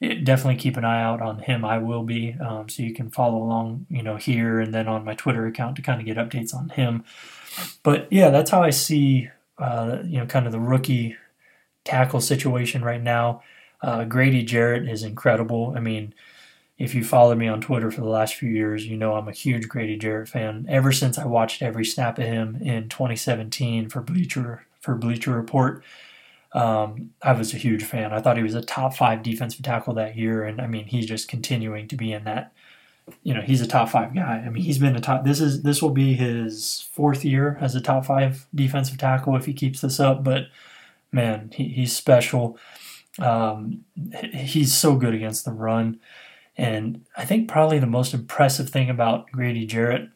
it, 0.00 0.24
definitely 0.24 0.56
keep 0.56 0.78
an 0.78 0.86
eye 0.86 1.02
out 1.02 1.20
on 1.20 1.40
him. 1.40 1.66
I 1.66 1.76
will 1.76 2.02
be, 2.02 2.34
um, 2.40 2.66
so 2.70 2.82
you 2.82 2.94
can 2.94 3.10
follow 3.10 3.36
along, 3.36 3.84
you 3.90 4.02
know, 4.02 4.16
here 4.16 4.58
and 4.58 4.72
then 4.72 4.88
on 4.88 5.04
my 5.04 5.14
Twitter 5.14 5.46
account 5.46 5.76
to 5.76 5.82
kind 5.82 6.00
of 6.00 6.06
get 6.06 6.16
updates 6.16 6.54
on 6.54 6.70
him. 6.70 7.04
But 7.82 8.10
yeah, 8.10 8.30
that's 8.30 8.50
how 8.50 8.62
I 8.62 8.70
see, 8.70 9.28
uh, 9.58 9.98
you 10.04 10.18
know, 10.18 10.26
kind 10.26 10.46
of 10.46 10.52
the 10.52 10.60
rookie 10.60 11.16
tackle 11.84 12.22
situation 12.22 12.82
right 12.82 13.02
now. 13.02 13.42
Uh, 13.82 14.04
Grady 14.04 14.42
Jarrett 14.42 14.88
is 14.88 15.02
incredible. 15.02 15.74
I 15.76 15.80
mean, 15.80 16.14
if 16.78 16.94
you 16.94 17.02
followed 17.02 17.38
me 17.38 17.48
on 17.48 17.60
Twitter 17.60 17.90
for 17.90 18.02
the 18.02 18.08
last 18.08 18.34
few 18.34 18.50
years, 18.50 18.86
you 18.86 18.96
know 18.96 19.14
I'm 19.14 19.28
a 19.28 19.32
huge 19.32 19.68
Grady 19.68 19.96
Jarrett 19.96 20.28
fan. 20.28 20.66
Ever 20.68 20.92
since 20.92 21.18
I 21.18 21.24
watched 21.24 21.62
every 21.62 21.84
snap 21.84 22.18
of 22.18 22.24
him 22.24 22.58
in 22.60 22.88
2017 22.88 23.88
for 23.88 24.02
Bleacher 24.02 24.66
for 24.80 24.94
Bleacher 24.94 25.32
Report, 25.32 25.82
um, 26.52 27.10
I 27.22 27.32
was 27.32 27.54
a 27.54 27.58
huge 27.58 27.84
fan. 27.84 28.12
I 28.12 28.20
thought 28.20 28.36
he 28.36 28.42
was 28.42 28.54
a 28.54 28.62
top 28.62 28.94
five 28.94 29.22
defensive 29.22 29.62
tackle 29.62 29.94
that 29.94 30.16
year, 30.16 30.44
and 30.44 30.60
I 30.60 30.66
mean 30.66 30.86
he's 30.86 31.06
just 31.06 31.28
continuing 31.28 31.88
to 31.88 31.96
be 31.96 32.12
in 32.12 32.24
that. 32.24 32.52
You 33.22 33.32
know 33.34 33.40
he's 33.40 33.62
a 33.62 33.66
top 33.66 33.88
five 33.88 34.14
guy. 34.14 34.42
I 34.44 34.50
mean 34.50 34.62
he's 34.62 34.78
been 34.78 34.96
a 34.96 35.00
top. 35.00 35.24
This 35.24 35.40
is 35.40 35.62
this 35.62 35.80
will 35.80 35.90
be 35.90 36.14
his 36.14 36.86
fourth 36.92 37.24
year 37.24 37.56
as 37.60 37.74
a 37.74 37.80
top 37.80 38.04
five 38.04 38.46
defensive 38.54 38.98
tackle 38.98 39.34
if 39.36 39.46
he 39.46 39.54
keeps 39.54 39.80
this 39.80 39.98
up. 39.98 40.22
But 40.22 40.48
man, 41.10 41.50
he, 41.54 41.68
he's 41.68 41.96
special. 41.96 42.58
Um, 43.18 43.84
he's 44.34 44.74
so 44.74 44.96
good 44.96 45.14
against 45.14 45.46
the 45.46 45.52
run. 45.52 46.00
And 46.56 47.04
I 47.16 47.24
think 47.24 47.48
probably 47.48 47.78
the 47.78 47.86
most 47.86 48.14
impressive 48.14 48.70
thing 48.70 48.88
about 48.88 49.30
Grady 49.30 49.66
Jarrett 49.66 50.08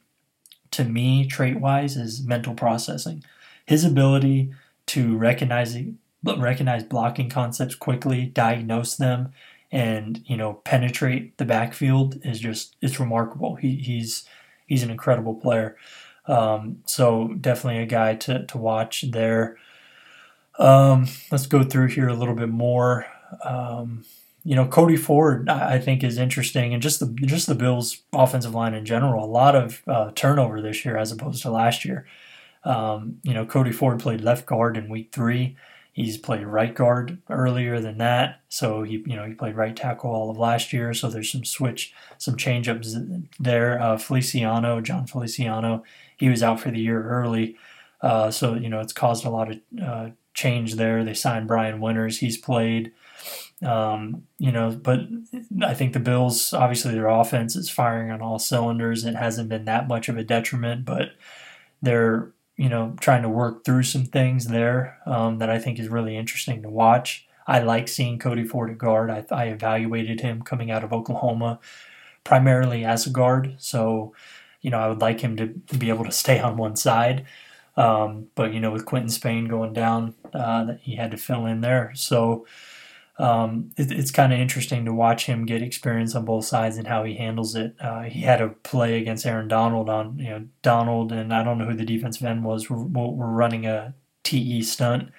to 0.72 0.84
me, 0.84 1.26
trait 1.26 1.60
wise, 1.60 1.96
is 1.96 2.24
mental 2.24 2.54
processing. 2.54 3.24
His 3.66 3.84
ability 3.84 4.52
to 4.86 5.16
recognize 5.16 5.76
recognize 6.22 6.84
blocking 6.84 7.28
concepts 7.28 7.74
quickly, 7.74 8.26
diagnose 8.26 8.96
them, 8.96 9.32
and 9.72 10.22
you 10.26 10.36
know 10.36 10.54
penetrate 10.64 11.36
the 11.38 11.44
backfield 11.44 12.20
is 12.24 12.40
just 12.40 12.76
it's 12.80 13.00
remarkable. 13.00 13.56
He, 13.56 13.76
he's 13.76 14.24
he's 14.66 14.82
an 14.82 14.90
incredible 14.90 15.34
player. 15.34 15.76
Um, 16.26 16.82
so 16.86 17.28
definitely 17.40 17.82
a 17.82 17.86
guy 17.86 18.14
to 18.16 18.46
to 18.46 18.58
watch 18.58 19.04
there. 19.10 19.56
Um, 20.58 21.06
let's 21.30 21.46
go 21.46 21.62
through 21.62 21.88
here 21.88 22.08
a 22.08 22.14
little 22.14 22.34
bit 22.34 22.48
more. 22.48 23.06
Um, 23.44 24.04
you 24.44 24.54
know, 24.54 24.66
Cody 24.66 24.96
Ford, 24.96 25.48
I 25.48 25.78
think, 25.78 26.02
is 26.02 26.18
interesting, 26.18 26.72
and 26.72 26.82
just 26.82 27.00
the 27.00 27.06
just 27.26 27.46
the 27.46 27.54
Bills' 27.54 28.02
offensive 28.12 28.54
line 28.54 28.74
in 28.74 28.84
general. 28.84 29.24
A 29.24 29.26
lot 29.26 29.54
of 29.54 29.82
uh, 29.86 30.12
turnover 30.14 30.60
this 30.60 30.84
year 30.84 30.96
as 30.96 31.12
opposed 31.12 31.42
to 31.42 31.50
last 31.50 31.84
year. 31.84 32.06
Um, 32.64 33.20
you 33.22 33.32
know, 33.32 33.46
Cody 33.46 33.72
Ford 33.72 34.00
played 34.00 34.20
left 34.20 34.46
guard 34.46 34.76
in 34.76 34.88
Week 34.88 35.10
Three, 35.12 35.56
He's 35.92 36.16
played 36.16 36.46
right 36.46 36.72
guard 36.72 37.18
earlier 37.28 37.80
than 37.80 37.98
that, 37.98 38.40
so 38.48 38.84
he 38.84 39.02
you 39.06 39.16
know 39.16 39.26
he 39.26 39.34
played 39.34 39.56
right 39.56 39.74
tackle 39.74 40.10
all 40.10 40.30
of 40.30 40.38
last 40.38 40.72
year. 40.72 40.94
So 40.94 41.10
there's 41.10 41.30
some 41.30 41.44
switch, 41.44 41.92
some 42.16 42.36
change-ups 42.36 42.96
there. 43.40 43.80
Uh, 43.80 43.98
Feliciano, 43.98 44.80
Jon 44.80 45.06
Feliciano, 45.06 45.82
he 46.16 46.28
was 46.28 46.44
out 46.44 46.60
for 46.60 46.70
the 46.70 46.78
year 46.78 47.02
early, 47.02 47.56
uh, 48.02 48.30
so 48.30 48.54
you 48.54 48.68
know 48.68 48.80
it's 48.80 48.92
caused 48.92 49.24
a 49.24 49.30
lot 49.30 49.50
of 49.50 49.58
uh, 49.82 50.10
change 50.32 50.76
there. 50.76 51.02
They 51.02 51.14
signed 51.14 51.48
Brian 51.48 51.80
Winters, 51.80 52.20
he's 52.20 52.38
played. 52.38 52.92
Um, 53.62 54.24
you 54.38 54.52
know, 54.52 54.70
but 54.70 55.00
I 55.62 55.74
think 55.74 55.92
the 55.92 56.00
Bills 56.00 56.52
obviously 56.54 56.92
their 56.94 57.08
offense 57.08 57.56
is 57.56 57.68
firing 57.68 58.10
on 58.10 58.22
all 58.22 58.38
cylinders. 58.38 59.04
It 59.04 59.16
hasn't 59.16 59.50
been 59.50 59.66
that 59.66 59.86
much 59.86 60.08
of 60.08 60.16
a 60.16 60.24
detriment, 60.24 60.84
but 60.84 61.12
they're 61.82 62.32
you 62.60 62.68
know, 62.68 62.94
trying 63.00 63.22
to 63.22 63.28
work 63.30 63.64
through 63.64 63.82
some 63.82 64.04
things 64.04 64.48
there 64.48 64.98
um, 65.06 65.38
that 65.38 65.48
I 65.48 65.58
think 65.58 65.78
is 65.78 65.88
really 65.88 66.14
interesting 66.14 66.60
to 66.60 66.68
watch. 66.68 67.26
I 67.46 67.60
like 67.60 67.88
seeing 67.88 68.18
Cody 68.18 68.44
Ford 68.44 68.68
at 68.68 68.76
guard. 68.76 69.08
I, 69.08 69.24
I 69.30 69.46
evaluated 69.46 70.20
him 70.20 70.42
coming 70.42 70.70
out 70.70 70.84
of 70.84 70.92
Oklahoma 70.92 71.58
primarily 72.22 72.84
as 72.84 73.06
a 73.06 73.10
guard, 73.10 73.54
so 73.56 74.14
you 74.60 74.70
know 74.70 74.78
I 74.78 74.88
would 74.88 75.00
like 75.00 75.20
him 75.20 75.38
to, 75.38 75.78
be 75.78 75.88
able 75.88 76.04
to 76.04 76.12
stay 76.12 76.38
on 76.38 76.58
one 76.58 76.76
side. 76.76 77.24
Um, 77.78 78.26
but 78.34 78.52
you 78.52 78.60
know, 78.60 78.72
with 78.72 78.84
Quinton 78.84 79.08
Spain 79.08 79.48
going 79.48 79.72
down, 79.72 80.14
uh, 80.34 80.64
that 80.64 80.80
he 80.82 80.96
had 80.96 81.12
to 81.12 81.16
fill 81.16 81.46
in 81.46 81.62
there. 81.62 81.92
So 81.94 82.46
um, 83.20 83.70
it, 83.76 83.92
it's 83.92 84.10
kind 84.10 84.32
of 84.32 84.38
interesting 84.38 84.84
to 84.86 84.94
watch 84.94 85.26
him 85.26 85.44
get 85.44 85.62
experience 85.62 86.14
on 86.14 86.24
both 86.24 86.46
sides 86.46 86.78
and 86.78 86.86
how 86.86 87.04
he 87.04 87.14
handles 87.14 87.54
it. 87.54 87.74
Uh, 87.80 88.02
he 88.02 88.22
had 88.22 88.40
a 88.40 88.48
play 88.48 88.98
against 88.98 89.26
Aaron 89.26 89.46
Donald 89.46 89.90
on, 89.90 90.18
you 90.18 90.30
know, 90.30 90.46
Donald 90.62 91.12
and 91.12 91.32
I 91.32 91.44
don't 91.44 91.58
know 91.58 91.66
who 91.66 91.74
the 91.74 91.84
defensive 91.84 92.26
end 92.26 92.44
was. 92.44 92.70
We're, 92.70 92.78
we're 92.78 93.26
running 93.26 93.66
a 93.66 93.94
TE 94.24 94.62
stunt, 94.62 95.10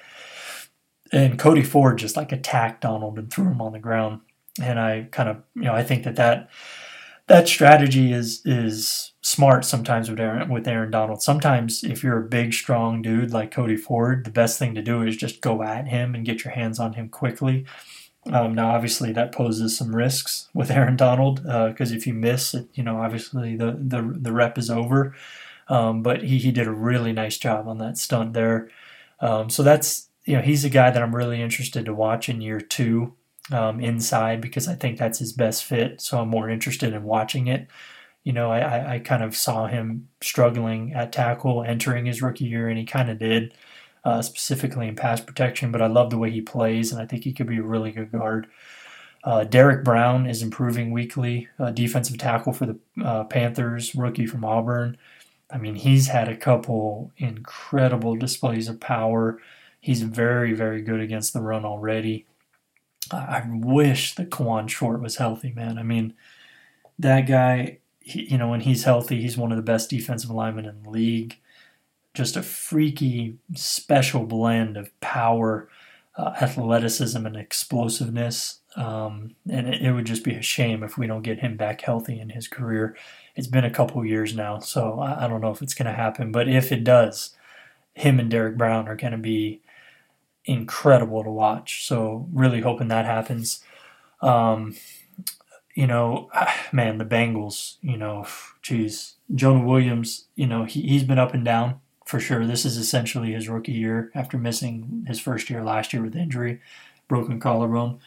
and 1.12 1.38
Cody 1.38 1.64
Ford 1.64 1.98
just 1.98 2.18
like 2.18 2.32
attacked 2.32 2.82
Donald 2.82 3.18
and 3.20 3.32
threw 3.32 3.46
him 3.46 3.62
on 3.62 3.74
the 3.74 3.80
ground. 3.80 4.22
And 4.62 4.80
I 4.80 5.08
kind 5.12 5.30
of, 5.30 5.38
you 5.56 5.64
know, 5.64 5.74
I 5.74 5.84
think 5.84 6.04
that 6.04 6.16
that 6.16 6.50
that 7.32 7.48
strategy 7.48 8.12
is 8.12 8.42
is 8.46 9.14
smart 9.22 9.64
sometimes 9.64 10.10
with 10.10 10.20
Aaron 10.20 10.50
with 10.50 10.68
Aaron 10.68 10.92
Donald. 10.92 11.22
Sometimes 11.22 11.82
if 11.82 12.04
you're 12.04 12.20
a 12.20 12.28
big 12.28 12.54
strong 12.54 13.02
dude 13.02 13.32
like 13.32 13.52
Cody 13.52 13.78
Ford, 13.78 14.26
the 14.26 14.32
best 14.32 14.60
thing 14.60 14.76
to 14.76 14.82
do 14.82 15.02
is 15.02 15.16
just 15.16 15.40
go 15.40 15.64
at 15.64 15.88
him 15.88 16.14
and 16.14 16.26
get 16.26 16.44
your 16.44 16.54
hands 16.54 16.78
on 16.78 16.94
him 16.94 17.08
quickly. 17.08 17.66
Um, 18.32 18.54
now, 18.54 18.72
obviously, 18.72 19.14
that 19.14 19.32
poses 19.32 19.78
some 19.78 19.96
risks 19.96 20.50
with 20.54 20.70
Aaron 20.78 20.98
Donald 20.98 21.42
because 21.44 21.94
uh, 21.94 21.96
if 21.96 22.06
you 22.06 22.14
miss, 22.14 22.54
it, 22.54 22.68
you 22.74 22.84
know, 22.84 22.98
obviously 22.98 23.56
the 23.56 23.78
the, 23.80 24.14
the 24.14 24.34
rep 24.34 24.58
is 24.58 24.70
over. 24.70 25.16
Um, 25.70 26.04
but 26.04 26.24
he, 26.24 26.38
he 26.38 26.52
did 26.52 26.68
a 26.68 26.74
really 26.74 27.14
nice 27.14 27.38
job 27.38 27.66
on 27.66 27.78
that 27.78 27.98
stunt 27.98 28.34
there. 28.34 28.70
Um, 29.22 29.50
so 29.50 29.64
that's 29.64 30.10
you 30.26 30.36
know 30.36 30.42
he's 30.42 30.66
a 30.66 30.70
guy 30.70 30.92
that 30.92 31.02
I'm 31.02 31.16
really 31.16 31.42
interested 31.42 31.86
to 31.86 31.94
watch 31.94 32.28
in 32.28 32.42
year 32.42 32.60
two 32.60 33.14
um, 33.54 33.80
inside 33.80 34.42
because 34.42 34.68
I 34.68 34.76
think 34.76 34.98
that's 34.98 35.20
his 35.20 35.34
best 35.34 35.64
fit. 35.64 36.02
So 36.02 36.20
I'm 36.20 36.30
more 36.30 36.50
interested 36.50 36.94
in 36.94 37.04
watching 37.04 37.48
it. 37.48 37.68
You 38.24 38.34
know, 38.34 38.52
I, 38.52 38.96
I 38.96 39.00
kind 39.00 39.24
of 39.24 39.36
saw 39.36 39.68
him 39.68 40.08
struggling 40.22 40.94
at 40.94 41.12
tackle 41.12 41.64
entering 41.64 42.06
his 42.06 42.22
rookie 42.22 42.46
year, 42.46 42.70
and 42.70 42.78
he 42.78 42.86
kind 42.86 43.10
of 43.10 43.18
did, 43.18 43.54
uh, 44.04 44.22
specifically 44.22 44.88
in 44.88 44.96
pass 44.96 45.20
protection. 45.22 45.72
But 45.72 45.82
I 45.82 45.88
love 45.88 46.12
the 46.12 46.20
way 46.20 46.30
he 46.30 46.42
plays, 46.42 46.92
and 46.92 47.02
I 47.02 47.06
think 47.06 47.24
he 47.24 47.34
could 47.34 47.48
be 47.48 47.58
a 47.58 47.64
really 47.64 47.92
good 47.92 48.12
guard. 48.12 48.48
Uh, 49.24 49.44
Derrick 49.44 49.84
Brown 49.84 50.28
is 50.28 50.42
improving 50.42 50.92
weekly, 50.92 51.48
uh, 51.60 51.72
defensive 51.72 52.18
tackle 52.18 52.54
for 52.54 52.66
the 52.66 52.80
uh, 53.04 53.24
Panthers, 53.26 53.94
rookie 53.96 54.26
from 54.26 54.44
Auburn. 54.44 54.98
I 55.52 55.58
mean, 55.58 55.76
he's 55.76 56.08
had 56.08 56.28
a 56.28 56.38
couple 56.38 57.12
incredible 57.18 58.16
displays 58.16 58.68
of 58.68 58.80
power. 58.80 59.40
He's 59.80 60.02
very, 60.02 60.54
very 60.54 60.82
good 60.82 61.02
against 61.02 61.34
the 61.34 61.42
run 61.42 61.66
already. 61.66 62.26
I 63.14 63.44
wish 63.48 64.16
that 64.16 64.30
Kawann 64.30 64.70
Short 64.70 65.02
was 65.02 65.18
healthy, 65.18 65.52
man. 65.52 65.78
I 65.78 65.84
mean, 65.84 66.14
that 67.00 67.22
guy, 67.22 67.80
he, 68.00 68.32
you 68.32 68.38
know, 68.38 68.50
when 68.50 68.62
he's 68.62 68.84
healthy, 68.84 69.22
he's 69.22 69.38
one 69.38 69.52
of 69.52 69.58
the 69.58 69.64
best 69.64 69.90
defensive 69.90 70.30
linemen 70.30 70.66
in 70.66 70.84
the 70.84 70.90
league. 70.90 71.38
Just 72.14 72.36
a 72.36 72.44
freaky, 72.44 73.38
special 73.56 74.26
blend 74.26 74.78
of 74.78 74.98
power, 75.00 75.70
uh, 76.18 76.34
athleticism, 76.42 77.26
and 77.26 77.38
explosiveness. 77.38 78.60
Um, 78.76 79.36
and 79.50 79.68
it, 79.68 79.82
it, 79.82 79.92
would 79.92 80.06
just 80.06 80.24
be 80.24 80.36
a 80.36 80.42
shame 80.42 80.84
if 80.84 80.98
we 80.98 81.08
don't 81.08 81.24
get 81.24 81.40
him 81.40 81.58
back 81.58 81.82
healthy 81.82 82.20
in 82.20 82.30
his 82.30 82.48
career. 82.48 82.96
It's 83.36 83.48
been 83.48 83.66
a 83.66 83.72
couple 83.72 84.06
years 84.06 84.36
now, 84.36 84.60
so 84.60 85.00
I, 85.00 85.26
I 85.26 85.28
don't 85.28 85.42
know 85.42 85.52
if 85.52 85.62
it's 85.62 85.74
going 85.74 85.88
to 85.88 85.94
happen. 85.94 86.32
But 86.32 86.48
if 86.48 86.72
it 86.72 86.84
does, 86.84 87.36
him 87.94 88.20
and 88.20 88.30
Derrick 88.30 88.58
Brown 88.58 88.88
are 88.88 88.96
going 88.96 89.12
to 89.12 89.18
be 89.18 89.62
incredible 90.46 91.24
to 91.24 91.30
watch. 91.30 91.86
So 91.86 92.28
really 92.34 92.62
hoping 92.62 92.88
that 92.90 93.06
happens. 93.06 93.64
Um, 94.22 94.76
you 95.76 95.88
know, 95.88 96.30
man, 96.72 96.98
the 96.98 97.06
Bengals, 97.06 97.76
you 97.82 97.98
know, 97.98 98.26
geez, 98.62 99.16
Jonah 99.34 99.66
Williams, 99.66 100.28
you 100.36 100.48
know, 100.48 100.66
he, 100.66 100.82
he's 100.82 101.04
been 101.04 101.20
up 101.20 101.34
and 101.34 101.46
down 101.46 101.80
for 102.06 102.20
sure. 102.20 102.46
This 102.46 102.66
is 102.66 102.78
essentially 102.78 103.34
his 103.34 103.48
rookie 103.48 103.72
year 103.72 104.12
after 104.14 104.38
missing 104.38 105.06
his 105.08 105.20
first 105.20 105.50
year 105.50 105.64
last 105.64 105.94
year 105.94 106.04
with 106.04 106.16
injury, 106.16 106.60
broken 107.08 107.40
collarbone, 107.40 108.00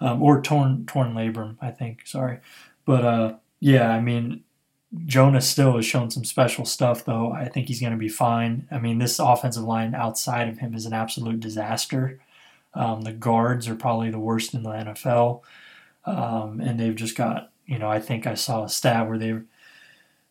um, 0.00 0.22
or 0.22 0.40
torn 0.40 0.86
torn 0.86 1.14
labrum, 1.14 1.56
I 1.60 1.70
think. 1.70 2.06
Sorry, 2.06 2.40
but 2.86 3.04
uh, 3.04 3.34
yeah, 3.60 3.90
I 3.90 4.00
mean, 4.00 4.44
Jonah 5.06 5.40
still 5.40 5.76
has 5.76 5.86
shown 5.86 6.10
some 6.10 6.24
special 6.24 6.64
stuff, 6.64 7.04
though. 7.04 7.32
I 7.32 7.48
think 7.48 7.68
he's 7.68 7.80
going 7.80 7.92
to 7.92 7.98
be 7.98 8.08
fine. 8.08 8.68
I 8.70 8.78
mean, 8.78 8.98
this 8.98 9.18
offensive 9.18 9.64
line 9.64 9.94
outside 9.94 10.48
of 10.48 10.58
him 10.58 10.74
is 10.74 10.86
an 10.86 10.92
absolute 10.92 11.40
disaster. 11.40 12.20
Um, 12.74 13.02
the 13.02 13.12
guards 13.12 13.68
are 13.68 13.74
probably 13.74 14.10
the 14.10 14.18
worst 14.18 14.54
in 14.54 14.62
the 14.62 14.70
NFL, 14.70 15.42
um, 16.04 16.60
and 16.60 16.78
they've 16.78 16.94
just 16.94 17.16
got 17.16 17.50
you 17.66 17.78
know 17.78 17.88
I 17.88 18.00
think 18.00 18.26
I 18.26 18.34
saw 18.34 18.64
a 18.64 18.68
stat 18.68 19.08
where 19.08 19.18
they 19.18 19.34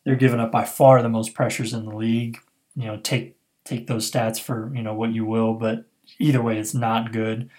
they're 0.03 0.15
giving 0.15 0.39
up 0.39 0.51
by 0.51 0.65
far 0.65 1.01
the 1.01 1.09
most 1.09 1.33
pressures 1.33 1.73
in 1.73 1.85
the 1.85 1.95
league. 1.95 2.39
You 2.75 2.85
know, 2.85 2.97
take 2.97 3.37
take 3.63 3.87
those 3.87 4.09
stats 4.09 4.39
for 4.39 4.71
you 4.75 4.83
know 4.83 4.93
what 4.93 5.13
you 5.13 5.25
will, 5.25 5.53
but 5.53 5.85
either 6.19 6.41
way, 6.41 6.57
it's 6.57 6.73
not 6.73 7.13
good, 7.13 7.49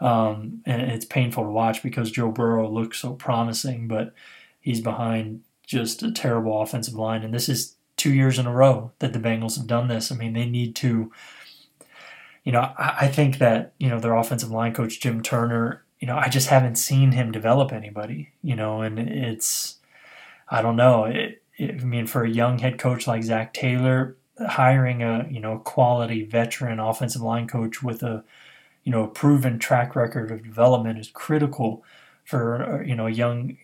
um, 0.00 0.62
and 0.66 0.82
it's 0.82 1.04
painful 1.04 1.44
to 1.44 1.50
watch 1.50 1.82
because 1.82 2.10
Joe 2.10 2.30
Burrow 2.30 2.68
looks 2.68 2.98
so 3.00 3.14
promising, 3.14 3.86
but 3.86 4.12
he's 4.60 4.80
behind 4.80 5.42
just 5.66 6.02
a 6.02 6.12
terrible 6.12 6.60
offensive 6.60 6.94
line. 6.94 7.22
And 7.22 7.32
this 7.32 7.48
is 7.48 7.76
two 7.96 8.12
years 8.12 8.38
in 8.38 8.46
a 8.46 8.52
row 8.52 8.92
that 8.98 9.12
the 9.12 9.18
Bengals 9.18 9.56
have 9.56 9.66
done 9.66 9.88
this. 9.88 10.10
I 10.10 10.16
mean, 10.16 10.32
they 10.32 10.46
need 10.46 10.74
to, 10.76 11.12
you 12.44 12.52
know, 12.52 12.60
I, 12.60 12.96
I 13.02 13.08
think 13.08 13.38
that, 13.38 13.72
you 13.78 13.88
know, 13.88 14.00
their 14.00 14.14
offensive 14.14 14.50
line 14.50 14.74
coach, 14.74 15.00
Jim 15.00 15.22
Turner, 15.22 15.84
you 16.00 16.06
know, 16.08 16.16
I 16.16 16.28
just 16.28 16.48
haven't 16.48 16.76
seen 16.76 17.12
him 17.12 17.30
develop 17.30 17.72
anybody, 17.72 18.30
you 18.42 18.56
know, 18.56 18.82
and 18.82 18.98
it's, 18.98 19.76
I 20.48 20.60
don't 20.60 20.76
know. 20.76 21.04
It, 21.04 21.42
it, 21.56 21.80
I 21.80 21.84
mean, 21.84 22.06
for 22.06 22.24
a 22.24 22.30
young 22.30 22.58
head 22.58 22.78
coach 22.78 23.06
like 23.06 23.22
Zac 23.22 23.54
Taylor, 23.54 24.16
hiring 24.40 25.02
a, 25.02 25.26
you 25.30 25.38
know, 25.38 25.58
quality 25.58 26.24
veteran 26.24 26.80
offensive 26.80 27.22
line 27.22 27.46
coach 27.46 27.82
with 27.82 28.02
a, 28.02 28.24
you 28.82 28.90
know, 28.90 29.04
a 29.04 29.08
proven 29.08 29.60
track 29.60 29.94
record 29.94 30.32
of 30.32 30.42
development 30.42 30.98
is 30.98 31.08
critical 31.08 31.84
for, 32.24 32.82
you 32.84 32.96
know, 32.96 33.06
a 33.06 33.12
young 33.12 33.56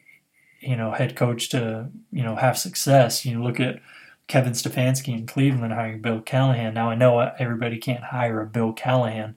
you 0.61 0.77
know 0.77 0.93
head 0.93 1.17
coach 1.17 1.49
to 1.51 1.91
you 2.11 2.23
know 2.23 2.37
have 2.37 2.59
success. 2.59 3.25
You 3.25 3.43
look 3.43 3.61
at 3.61 3.81
Kevin 4.27 4.53
Stefanski 4.53 5.17
in 5.17 5.27
Cleveland 5.27 5.73
hiring 5.73 6.03
Bill 6.03 6.21
Callahan. 6.21 6.75
Now 6.75 6.91
I 6.91 6.95
know 6.95 7.19
everybody 7.39 7.79
can't 7.79 8.05
hire 8.05 8.41
a 8.41 8.47
Bill 8.47 8.73
Callahan, 8.73 9.37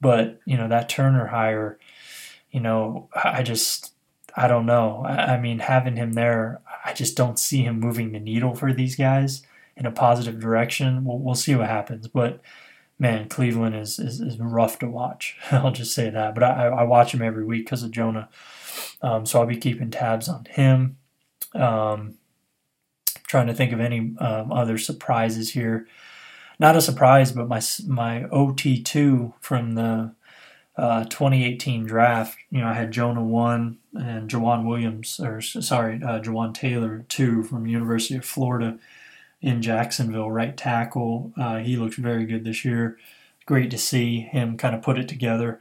but 0.00 0.40
you 0.44 0.56
know 0.56 0.68
that 0.68 0.88
Turner 0.88 1.26
hire, 1.26 1.78
you 2.50 2.60
know 2.60 3.08
I 3.14 3.42
just 3.42 3.92
I 4.36 4.48
don't 4.48 4.66
know. 4.66 5.04
I 5.04 5.38
mean 5.38 5.60
having 5.60 5.96
him 5.96 6.12
there, 6.12 6.60
I 6.84 6.92
just 6.92 7.16
don't 7.16 7.38
see 7.38 7.62
him 7.62 7.80
moving 7.80 8.12
the 8.12 8.20
needle 8.20 8.54
for 8.54 8.72
these 8.72 8.96
guys 8.96 9.42
in 9.76 9.86
a 9.86 9.90
positive 9.90 10.40
direction. 10.40 11.04
We'll, 11.04 11.18
we'll 11.18 11.34
see 11.34 11.54
what 11.54 11.68
happens, 11.68 12.08
but 12.08 12.40
man, 12.98 13.28
Cleveland 13.28 13.76
is, 13.76 13.98
is, 13.98 14.20
is 14.20 14.38
rough 14.38 14.78
to 14.78 14.88
watch. 14.88 15.36
I'll 15.50 15.72
just 15.72 15.94
say 15.94 16.10
that. 16.10 16.34
But 16.34 16.44
I, 16.44 16.68
I 16.68 16.82
watch 16.84 17.12
him 17.12 17.22
every 17.22 17.44
week 17.44 17.66
because 17.66 17.82
of 17.82 17.90
Jonah. 17.90 18.28
Um, 19.02 19.26
so 19.26 19.40
I'll 19.40 19.46
be 19.46 19.56
keeping 19.56 19.90
tabs 19.90 20.28
on 20.28 20.44
him. 20.46 20.96
Um, 21.54 22.14
trying 23.26 23.46
to 23.48 23.54
think 23.54 23.72
of 23.72 23.80
any 23.80 24.14
um, 24.18 24.52
other 24.52 24.78
surprises 24.78 25.52
here. 25.52 25.86
Not 26.58 26.76
a 26.76 26.80
surprise, 26.80 27.32
but 27.32 27.48
my 27.48 27.60
my 27.86 28.24
OT 28.30 28.82
two 28.82 29.34
from 29.40 29.74
the 29.74 30.14
uh, 30.76 31.04
2018 31.04 31.86
draft. 31.86 32.38
You 32.50 32.60
know, 32.60 32.68
I 32.68 32.74
had 32.74 32.92
Jonah 32.92 33.22
one 33.22 33.78
and 33.94 34.30
Joejuan 34.30 34.66
Williams, 34.66 35.20
or 35.20 35.40
sorry, 35.40 35.96
uh, 36.02 36.20
Jawaan 36.20 36.54
Taylor 36.54 37.04
two 37.08 37.42
from 37.42 37.66
University 37.66 38.16
of 38.16 38.24
Florida 38.24 38.78
in 39.40 39.62
Jacksonville, 39.62 40.30
right 40.30 40.56
tackle. 40.56 41.32
Uh, 41.36 41.58
he 41.58 41.76
looks 41.76 41.96
very 41.96 42.24
good 42.24 42.44
this 42.44 42.64
year. 42.64 42.98
Great 43.44 43.70
to 43.70 43.78
see 43.78 44.20
him 44.20 44.56
kind 44.56 44.74
of 44.74 44.82
put 44.82 44.98
it 44.98 45.08
together. 45.08 45.60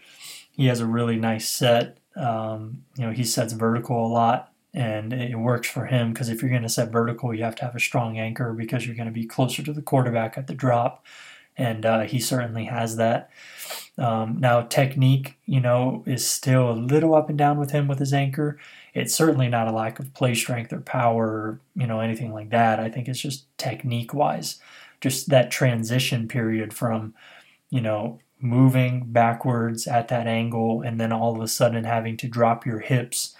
He 0.51 0.67
has 0.67 0.79
a 0.79 0.85
really 0.85 1.17
nice 1.17 1.49
set. 1.49 1.97
Um, 2.15 2.83
you 2.97 3.05
know, 3.05 3.11
he 3.11 3.23
sets 3.23 3.53
vertical 3.53 4.05
a 4.05 4.07
lot, 4.07 4.51
and 4.73 5.13
it 5.13 5.37
works 5.37 5.69
for 5.69 5.85
him 5.85 6.13
because 6.13 6.29
if 6.29 6.41
you're 6.41 6.51
going 6.51 6.61
to 6.63 6.69
set 6.69 6.91
vertical, 6.91 7.33
you 7.33 7.43
have 7.43 7.55
to 7.55 7.65
have 7.65 7.75
a 7.75 7.79
strong 7.79 8.17
anchor 8.17 8.53
because 8.53 8.85
you're 8.85 8.95
going 8.95 9.07
to 9.07 9.11
be 9.11 9.25
closer 9.25 9.63
to 9.63 9.73
the 9.73 9.81
quarterback 9.81 10.37
at 10.37 10.47
the 10.47 10.53
drop, 10.53 11.05
and 11.57 11.85
uh, 11.85 12.01
he 12.01 12.19
certainly 12.19 12.65
has 12.65 12.95
that. 12.97 13.29
Um, 13.97 14.37
now, 14.39 14.61
technique, 14.61 15.37
you 15.45 15.61
know, 15.61 16.03
is 16.05 16.29
still 16.29 16.71
a 16.71 16.73
little 16.73 17.15
up 17.15 17.29
and 17.29 17.37
down 17.37 17.57
with 17.57 17.71
him 17.71 17.87
with 17.87 17.99
his 17.99 18.13
anchor. 18.13 18.59
It's 18.93 19.15
certainly 19.15 19.47
not 19.47 19.67
a 19.67 19.71
lack 19.71 19.99
of 19.99 20.13
play 20.13 20.35
strength 20.35 20.73
or 20.73 20.81
power, 20.81 21.25
or, 21.25 21.59
you 21.75 21.87
know, 21.87 22.01
anything 22.01 22.33
like 22.33 22.49
that. 22.49 22.79
I 22.79 22.89
think 22.89 23.07
it's 23.07 23.21
just 23.21 23.45
technique 23.57 24.13
wise, 24.13 24.59
just 24.99 25.29
that 25.29 25.51
transition 25.51 26.27
period 26.27 26.73
from, 26.73 27.13
you 27.69 27.81
know, 27.81 28.19
moving 28.39 29.05
backwards 29.07 29.87
at 29.87 30.07
that 30.09 30.27
angle 30.27 30.81
and 30.81 30.99
then 30.99 31.11
all 31.11 31.35
of 31.35 31.41
a 31.41 31.47
sudden 31.47 31.83
having 31.83 32.17
to 32.17 32.27
drop 32.27 32.65
your 32.65 32.79
hips, 32.79 33.35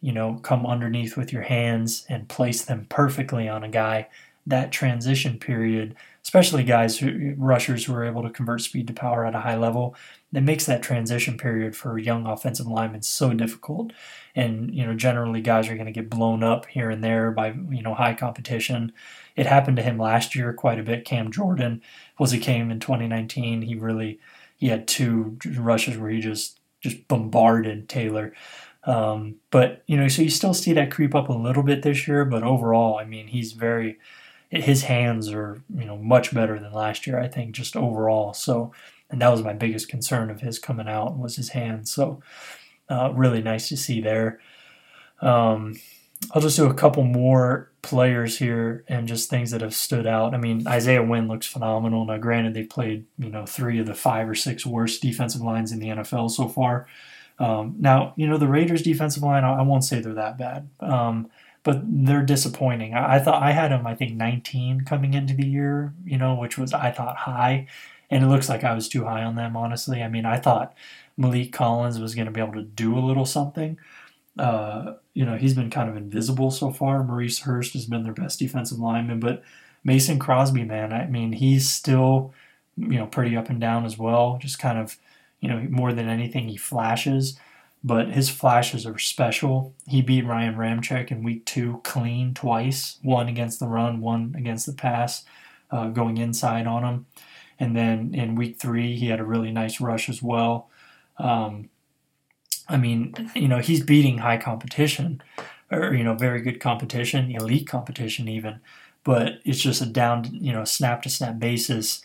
you 0.00 0.12
know, 0.12 0.38
come 0.42 0.66
underneath 0.66 1.16
with 1.16 1.32
your 1.32 1.42
hands 1.42 2.04
and 2.08 2.28
place 2.28 2.64
them 2.64 2.86
perfectly 2.88 3.48
on 3.48 3.64
a 3.64 3.68
guy. 3.68 4.08
That 4.46 4.72
transition 4.72 5.38
period 5.38 5.96
especially 6.24 6.64
guys 6.64 6.98
who 6.98 7.34
rushers 7.36 7.84
who 7.84 7.94
are 7.94 8.04
able 8.04 8.22
to 8.22 8.30
convert 8.30 8.62
speed 8.62 8.86
to 8.86 8.92
power 8.92 9.26
at 9.26 9.34
a 9.34 9.40
high 9.40 9.56
level 9.56 9.94
that 10.32 10.40
makes 10.40 10.64
that 10.64 10.82
transition 10.82 11.36
period 11.36 11.76
for 11.76 11.98
young 11.98 12.26
offensive 12.26 12.66
linemen 12.66 13.02
so 13.02 13.34
difficult 13.34 13.92
and 14.34 14.74
you 14.74 14.84
know 14.84 14.94
generally 14.94 15.40
guys 15.40 15.68
are 15.68 15.74
going 15.74 15.86
to 15.86 15.92
get 15.92 16.10
blown 16.10 16.42
up 16.42 16.66
here 16.66 16.90
and 16.90 17.04
there 17.04 17.30
by 17.30 17.54
you 17.70 17.82
know 17.82 17.94
high 17.94 18.14
competition 18.14 18.92
it 19.36 19.46
happened 19.46 19.76
to 19.76 19.82
him 19.82 19.98
last 19.98 20.34
year 20.34 20.52
quite 20.52 20.78
a 20.78 20.82
bit 20.82 21.04
cam 21.04 21.30
jordan 21.30 21.82
was 22.18 22.30
he 22.30 22.38
came 22.38 22.70
in 22.70 22.80
2019 22.80 23.62
he 23.62 23.74
really 23.74 24.18
he 24.56 24.68
had 24.68 24.86
two 24.86 25.36
rushes 25.56 25.96
where 25.96 26.10
he 26.10 26.20
just 26.20 26.58
just 26.80 27.06
bombarded 27.08 27.88
taylor 27.88 28.32
um, 28.84 29.36
but 29.50 29.82
you 29.86 29.96
know 29.96 30.08
so 30.08 30.22
you 30.22 30.30
still 30.30 30.54
see 30.54 30.72
that 30.72 30.90
creep 30.90 31.14
up 31.14 31.28
a 31.28 31.32
little 31.32 31.62
bit 31.62 31.82
this 31.82 32.06
year 32.06 32.24
but 32.24 32.42
overall 32.42 32.98
i 32.98 33.04
mean 33.04 33.28
he's 33.28 33.52
very 33.52 33.98
his 34.62 34.84
hands 34.84 35.32
are 35.32 35.62
you 35.74 35.84
know 35.84 35.96
much 35.96 36.32
better 36.34 36.58
than 36.58 36.72
last 36.72 37.06
year. 37.06 37.18
I 37.18 37.28
think 37.28 37.54
just 37.54 37.76
overall. 37.76 38.34
So, 38.34 38.72
and 39.10 39.20
that 39.20 39.28
was 39.28 39.42
my 39.42 39.52
biggest 39.52 39.88
concern 39.88 40.30
of 40.30 40.40
his 40.40 40.58
coming 40.58 40.88
out 40.88 41.18
was 41.18 41.36
his 41.36 41.50
hands. 41.50 41.92
So, 41.92 42.20
uh, 42.88 43.12
really 43.14 43.42
nice 43.42 43.68
to 43.68 43.76
see 43.76 44.00
there. 44.00 44.40
Um, 45.20 45.80
I'll 46.32 46.42
just 46.42 46.56
do 46.56 46.66
a 46.66 46.74
couple 46.74 47.04
more 47.04 47.70
players 47.84 48.38
here 48.38 48.84
and 48.88 49.06
just 49.06 49.30
things 49.30 49.50
that 49.52 49.60
have 49.60 49.74
stood 49.74 50.06
out. 50.06 50.34
I 50.34 50.38
mean, 50.38 50.66
Isaiah 50.66 51.02
Wynn 51.02 51.28
looks 51.28 51.46
phenomenal. 51.46 52.04
Now, 52.04 52.18
granted, 52.18 52.54
they've 52.54 52.68
played 52.68 53.06
you 53.18 53.30
know 53.30 53.46
three 53.46 53.78
of 53.78 53.86
the 53.86 53.94
five 53.94 54.28
or 54.28 54.34
six 54.34 54.66
worst 54.66 55.02
defensive 55.02 55.40
lines 55.40 55.70
in 55.70 55.78
the 55.78 55.88
NFL 55.88 56.30
so 56.30 56.48
far. 56.48 56.86
Um, 57.38 57.76
now, 57.78 58.14
you 58.16 58.26
know 58.26 58.38
the 58.38 58.48
Raiders' 58.48 58.82
defensive 58.82 59.22
line. 59.22 59.44
I 59.44 59.62
won't 59.62 59.84
say 59.84 60.00
they're 60.00 60.14
that 60.14 60.38
bad. 60.38 60.68
Um, 60.80 61.30
but 61.64 61.80
they're 61.82 62.22
disappointing. 62.22 62.94
I, 62.94 63.16
I, 63.16 63.18
thought 63.18 63.42
I 63.42 63.52
had 63.52 63.72
them, 63.72 63.86
I 63.86 63.94
think, 63.94 64.14
19 64.14 64.82
coming 64.82 65.14
into 65.14 65.34
the 65.34 65.46
year, 65.46 65.94
you 66.04 66.18
know, 66.18 66.34
which 66.34 66.58
was 66.58 66.74
I 66.74 66.90
thought 66.90 67.16
high, 67.16 67.66
and 68.10 68.22
it 68.22 68.28
looks 68.28 68.48
like 68.48 68.62
I 68.62 68.74
was 68.74 68.86
too 68.86 69.04
high 69.04 69.24
on 69.24 69.34
them. 69.34 69.56
Honestly, 69.56 70.02
I 70.02 70.08
mean, 70.08 70.26
I 70.26 70.36
thought 70.36 70.74
Maliek 71.18 71.52
Collins 71.52 71.98
was 71.98 72.14
going 72.14 72.26
to 72.26 72.32
be 72.32 72.40
able 72.40 72.52
to 72.52 72.62
do 72.62 72.96
a 72.96 73.00
little 73.00 73.24
something. 73.24 73.78
Uh, 74.38 74.94
you 75.12 75.24
know, 75.24 75.36
he's 75.36 75.54
been 75.54 75.70
kind 75.70 75.88
of 75.88 75.96
invisible 75.96 76.50
so 76.50 76.72
far. 76.72 77.04
Maurice 77.04 77.40
Hurst 77.40 77.72
has 77.74 77.86
been 77.86 78.02
their 78.02 78.12
best 78.12 78.38
defensive 78.38 78.78
lineman, 78.78 79.20
but 79.20 79.42
Mason 79.84 80.18
Crosby, 80.18 80.64
man, 80.64 80.92
I 80.92 81.06
mean, 81.06 81.32
he's 81.32 81.70
still, 81.70 82.34
you 82.76 82.98
know, 82.98 83.06
pretty 83.06 83.36
up 83.36 83.48
and 83.48 83.60
down 83.60 83.84
as 83.84 83.96
well. 83.96 84.38
Just 84.40 84.58
kind 84.58 84.78
of, 84.78 84.96
you 85.40 85.48
know, 85.48 85.66
more 85.70 85.92
than 85.92 86.08
anything, 86.08 86.48
he 86.48 86.56
flashes 86.56 87.38
but 87.84 88.08
his 88.08 88.30
flashes 88.30 88.86
are 88.86 88.98
special. 88.98 89.74
He 89.86 90.00
beat 90.00 90.24
Ryan 90.24 90.54
Ramczyk 90.54 91.10
in 91.10 91.22
week 91.22 91.44
two 91.44 91.82
clean 91.84 92.32
twice, 92.32 92.98
one 93.02 93.28
against 93.28 93.60
the 93.60 93.68
run, 93.68 94.00
one 94.00 94.34
against 94.36 94.64
the 94.64 94.72
pass, 94.72 95.24
uh, 95.70 95.88
going 95.88 96.16
inside 96.16 96.66
on 96.66 96.82
him. 96.82 97.06
And 97.60 97.76
then 97.76 98.14
in 98.14 98.36
week 98.36 98.58
three, 98.58 98.96
he 98.96 99.08
had 99.08 99.20
a 99.20 99.24
really 99.24 99.52
nice 99.52 99.82
rush 99.82 100.08
as 100.08 100.22
well. 100.22 100.70
Um, 101.18 101.68
I 102.68 102.76
mean, 102.76 103.30
you 103.34 103.48
know, 103.48 103.58
he's 103.58 103.82
beating 103.82 104.18
high 104.18 104.38
competition, 104.38 105.22
or, 105.70 105.94
you 105.94 106.04
know, 106.04 106.14
very 106.14 106.40
good 106.40 106.60
competition, 106.60 107.30
elite 107.30 107.66
competition 107.68 108.28
even, 108.28 108.60
but 109.02 109.40
it's 109.44 109.60
just 109.60 109.82
a 109.82 109.86
down, 109.86 110.28
you 110.32 110.52
know, 110.52 110.64
snap 110.64 111.02
to 111.02 111.10
snap 111.10 111.38
basis 111.38 112.04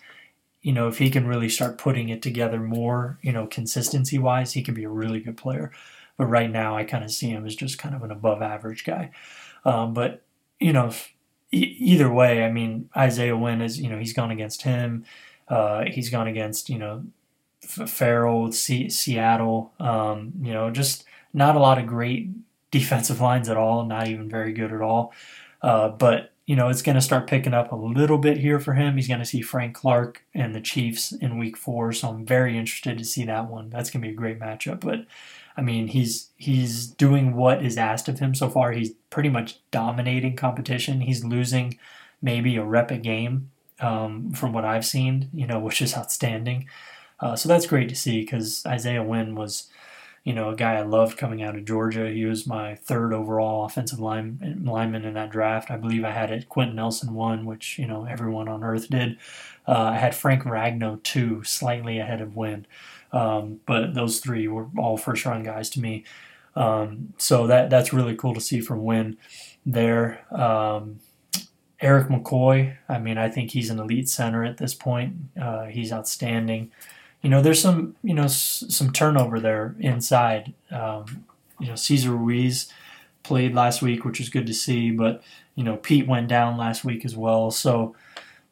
you 0.61 0.73
know, 0.73 0.87
if 0.87 0.97
he 0.97 1.09
can 1.09 1.25
really 1.25 1.49
start 1.49 1.77
putting 1.77 2.09
it 2.09 2.21
together 2.21 2.59
more, 2.59 3.17
you 3.21 3.31
know, 3.31 3.47
consistency 3.47 4.19
wise, 4.19 4.53
he 4.53 4.61
can 4.61 4.73
be 4.73 4.83
a 4.83 4.89
really 4.89 5.19
good 5.19 5.37
player. 5.37 5.71
But 6.17 6.25
right 6.25 6.51
now, 6.51 6.75
I 6.75 6.83
kind 6.83 7.03
of 7.03 7.11
see 7.11 7.29
him 7.29 7.45
as 7.45 7.55
just 7.55 7.77
kind 7.77 7.95
of 7.95 8.03
an 8.03 8.11
above 8.11 8.41
average 8.41 8.83
guy. 8.83 9.11
Um, 9.63 9.93
but, 9.93 10.21
you 10.59 10.73
know, 10.73 10.91
either 11.51 12.11
way, 12.11 12.43
I 12.43 12.51
mean, 12.51 12.89
Isaiah 12.95 13.37
Wynn 13.37 13.61
is, 13.61 13.79
you 13.79 13.89
know, 13.89 13.97
he's 13.97 14.13
gone 14.13 14.31
against 14.31 14.63
him. 14.63 15.05
Uh, 15.47 15.85
he's 15.85 16.09
gone 16.09 16.27
against, 16.27 16.69
you 16.69 16.77
know, 16.77 17.05
Farrell, 17.61 18.51
C- 18.51 18.89
Seattle. 18.89 19.73
Um, 19.79 20.33
you 20.41 20.53
know, 20.53 20.69
just 20.71 21.03
not 21.33 21.55
a 21.55 21.59
lot 21.59 21.77
of 21.77 21.87
great 21.87 22.29
defensive 22.71 23.21
lines 23.21 23.49
at 23.49 23.57
all, 23.57 23.85
not 23.85 24.07
even 24.07 24.29
very 24.29 24.53
good 24.53 24.71
at 24.71 24.81
all. 24.81 25.13
Uh, 25.61 25.89
but 25.89 26.31
you 26.45 26.55
know, 26.55 26.69
it's 26.69 26.81
going 26.81 26.95
to 26.95 27.01
start 27.01 27.27
picking 27.27 27.53
up 27.53 27.71
a 27.71 27.75
little 27.75 28.17
bit 28.17 28.37
here 28.37 28.59
for 28.59 28.73
him. 28.73 28.95
He's 28.95 29.07
going 29.07 29.19
to 29.19 29.25
see 29.25 29.41
Frank 29.41 29.75
Clark 29.75 30.23
and 30.33 30.55
the 30.55 30.61
Chiefs 30.61 31.11
in 31.11 31.37
week 31.37 31.55
four, 31.55 31.93
so 31.93 32.09
I'm 32.09 32.25
very 32.25 32.57
interested 32.57 32.97
to 32.97 33.05
see 33.05 33.23
that 33.25 33.51
one. 33.51 33.69
That's 33.69 33.91
going 33.91 34.01
to 34.01 34.07
be 34.07 34.13
a 34.13 34.17
great 34.17 34.39
matchup. 34.39 34.79
But 34.79 35.05
I 35.55 35.61
mean, 35.61 35.89
he's 35.89 36.31
he's 36.37 36.87
doing 36.87 37.35
what 37.35 37.63
is 37.63 37.77
asked 37.77 38.07
of 38.07 38.17
him 38.17 38.33
so 38.33 38.49
far. 38.49 38.71
He's 38.71 38.93
pretty 39.11 39.29
much 39.29 39.59
dominating 39.69 40.35
competition. 40.35 41.01
He's 41.01 41.23
losing 41.23 41.77
maybe 42.19 42.55
a 42.55 42.63
rep 42.63 42.89
a 42.89 42.97
game 42.97 43.51
um, 43.79 44.31
from 44.31 44.51
what 44.51 44.65
I've 44.65 44.85
seen, 44.85 45.29
you 45.33 45.45
know, 45.45 45.59
which 45.59 45.83
is 45.83 45.95
outstanding. 45.95 46.67
Uh, 47.19 47.35
so 47.35 47.49
that's 47.49 47.67
great 47.67 47.89
to 47.89 47.95
see 47.95 48.21
because 48.21 48.65
Isaiah 48.65 49.03
Wynn 49.03 49.35
was 49.35 49.69
you 50.23 50.33
know, 50.33 50.49
a 50.49 50.55
guy 50.55 50.75
I 50.75 50.81
loved 50.81 51.17
coming 51.17 51.41
out 51.41 51.55
of 51.55 51.65
Georgia. 51.65 52.09
He 52.09 52.25
was 52.25 52.45
my 52.45 52.75
third 52.75 53.13
overall 53.13 53.65
offensive 53.65 53.99
line, 53.99 54.61
lineman 54.63 55.05
in 55.05 55.13
that 55.13 55.31
draft. 55.31 55.71
I 55.71 55.77
believe 55.77 56.03
I 56.03 56.11
had 56.11 56.31
it 56.31 56.49
Quenton 56.49 56.75
Nelson 56.75 57.13
one, 57.13 57.45
which 57.45 57.79
you 57.79 57.87
know 57.87 58.05
everyone 58.05 58.47
on 58.47 58.63
earth 58.63 58.89
did. 58.89 59.17
Uh, 59.67 59.91
I 59.93 59.97
had 59.97 60.15
Frank 60.15 60.43
Ragnow 60.43 61.01
two, 61.03 61.43
slightly 61.43 61.99
ahead 61.99 62.21
of 62.21 62.35
Wynn, 62.35 62.67
um, 63.11 63.61
but 63.65 63.93
those 63.93 64.19
three 64.19 64.47
were 64.47 64.67
all 64.77 64.97
first 64.97 65.25
round 65.25 65.45
guys 65.45 65.69
to 65.71 65.79
me. 65.79 66.03
Um, 66.55 67.13
so 67.17 67.47
that 67.47 67.69
that's 67.69 67.93
really 67.93 68.15
cool 68.15 68.33
to 68.33 68.41
see 68.41 68.59
from 68.61 68.83
Wynn 68.83 69.17
there. 69.65 70.25
Um, 70.31 70.99
Erik 71.81 72.09
McCoy, 72.09 72.75
I 72.89 72.99
mean, 72.99 73.17
I 73.17 73.29
think 73.29 73.51
he's 73.51 73.69
an 73.69 73.79
elite 73.79 74.09
center 74.09 74.43
at 74.43 74.57
this 74.57 74.73
point. 74.73 75.15
Uh, 75.41 75.65
he's 75.65 75.93
outstanding 75.93 76.71
you 77.21 77.29
know, 77.29 77.41
there's 77.41 77.61
some, 77.61 77.95
you 78.03 78.13
know, 78.13 78.23
s- 78.23 78.63
some 78.69 78.91
turnover 78.91 79.39
there 79.39 79.75
inside. 79.79 80.53
Um, 80.71 81.25
you 81.59 81.67
know, 81.67 81.75
Cesar 81.75 82.11
Ruiz 82.11 82.71
played 83.23 83.53
last 83.53 83.81
week, 83.81 84.05
which 84.05 84.19
is 84.21 84.29
good 84.29 84.47
to 84.47 84.53
see, 84.53 84.91
but 84.91 85.21
you 85.55 85.63
know, 85.63 85.75
Peat 85.75 86.07
went 86.07 86.29
down 86.29 86.55
last 86.57 86.85
week 86.85 87.03
as 87.03 87.17
well, 87.17 87.51
so 87.51 87.93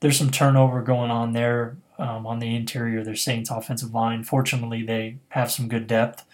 there's 0.01 0.17
some 0.17 0.29
turnover 0.29 0.81
going 0.81 1.09
on 1.09 1.31
there 1.31 1.77
um, 1.97 2.27
on 2.27 2.39
the 2.39 2.53
interior 2.55 2.99
of 2.99 3.05
their 3.05 3.15
Saints 3.15 3.49
offensive 3.49 3.93
line. 3.93 4.23
Fortunately, 4.23 4.83
they 4.83 5.17
have 5.29 5.49
some 5.49 5.67
good 5.69 5.87
depth. 5.87 6.25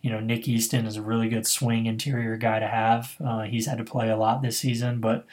You 0.00 0.10
know, 0.10 0.20
Nick 0.20 0.48
Easton 0.48 0.86
is 0.86 0.96
a 0.96 1.02
really 1.02 1.28
good 1.28 1.46
swing 1.46 1.84
interior 1.86 2.36
guy 2.36 2.60
to 2.60 2.66
have. 2.68 3.16
Uh, 3.22 3.42
he's 3.42 3.66
had 3.66 3.76
to 3.78 3.84
play 3.84 4.08
a 4.08 4.16
lot 4.16 4.40
this 4.40 4.58
season, 4.58 5.00
but 5.00 5.26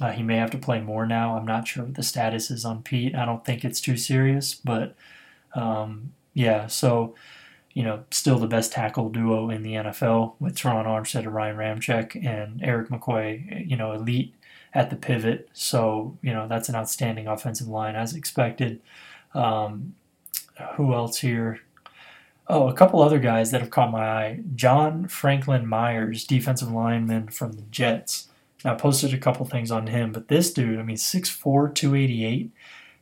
uh, 0.00 0.12
he 0.12 0.22
may 0.22 0.36
have 0.36 0.50
to 0.52 0.58
play 0.58 0.80
more 0.80 1.04
now. 1.04 1.36
I'm 1.36 1.44
not 1.44 1.66
sure 1.68 1.84
what 1.84 1.94
the 1.94 2.02
status 2.02 2.50
is 2.50 2.64
on 2.64 2.82
Peat. 2.82 3.14
I 3.14 3.26
don't 3.26 3.44
think 3.44 3.64
it's 3.64 3.80
too 3.80 3.96
serious, 3.98 4.54
but 4.54 4.94
um, 5.54 6.12
yeah, 6.34 6.66
so 6.66 7.14
you 7.78 7.84
know, 7.84 8.02
still 8.10 8.38
the 8.38 8.48
best 8.48 8.72
tackle 8.72 9.08
duo 9.08 9.50
in 9.50 9.62
the 9.62 9.74
NFL 9.74 10.34
with 10.40 10.56
Terron 10.56 10.84
Armstead 10.84 11.20
and 11.20 11.32
Ryan 11.32 11.56
Ramczyk 11.56 12.26
and 12.26 12.60
Erik 12.60 12.88
McCoy, 12.88 13.70
you 13.70 13.76
know, 13.76 13.92
elite 13.92 14.34
at 14.74 14.90
the 14.90 14.96
pivot. 14.96 15.48
So, 15.52 16.18
you 16.20 16.32
know, 16.32 16.48
that's 16.48 16.68
an 16.68 16.74
outstanding 16.74 17.28
offensive 17.28 17.68
line 17.68 17.94
as 17.94 18.14
expected. 18.14 18.80
Um, 19.32 19.94
who 20.74 20.92
else 20.92 21.18
here? 21.18 21.60
Oh, 22.48 22.68
a 22.68 22.74
couple 22.74 23.00
other 23.00 23.20
guys 23.20 23.50
that 23.50 23.60
have 23.60 23.70
caught 23.70 23.92
my 23.92 24.08
eye. 24.08 24.40
John 24.56 25.06
Franklin 25.06 25.66
Myers, 25.66 26.24
defensive 26.24 26.72
lineman 26.72 27.28
from 27.28 27.52
the 27.52 27.62
Jets. 27.70 28.28
I 28.64 28.74
posted 28.74 29.14
a 29.14 29.18
couple 29.18 29.46
things 29.46 29.70
on 29.70 29.86
him, 29.86 30.10
but 30.10 30.26
this 30.26 30.52
dude, 30.52 30.80
I 30.80 30.82
mean, 30.82 30.96
6'4, 30.96 31.72
288. 31.74 32.50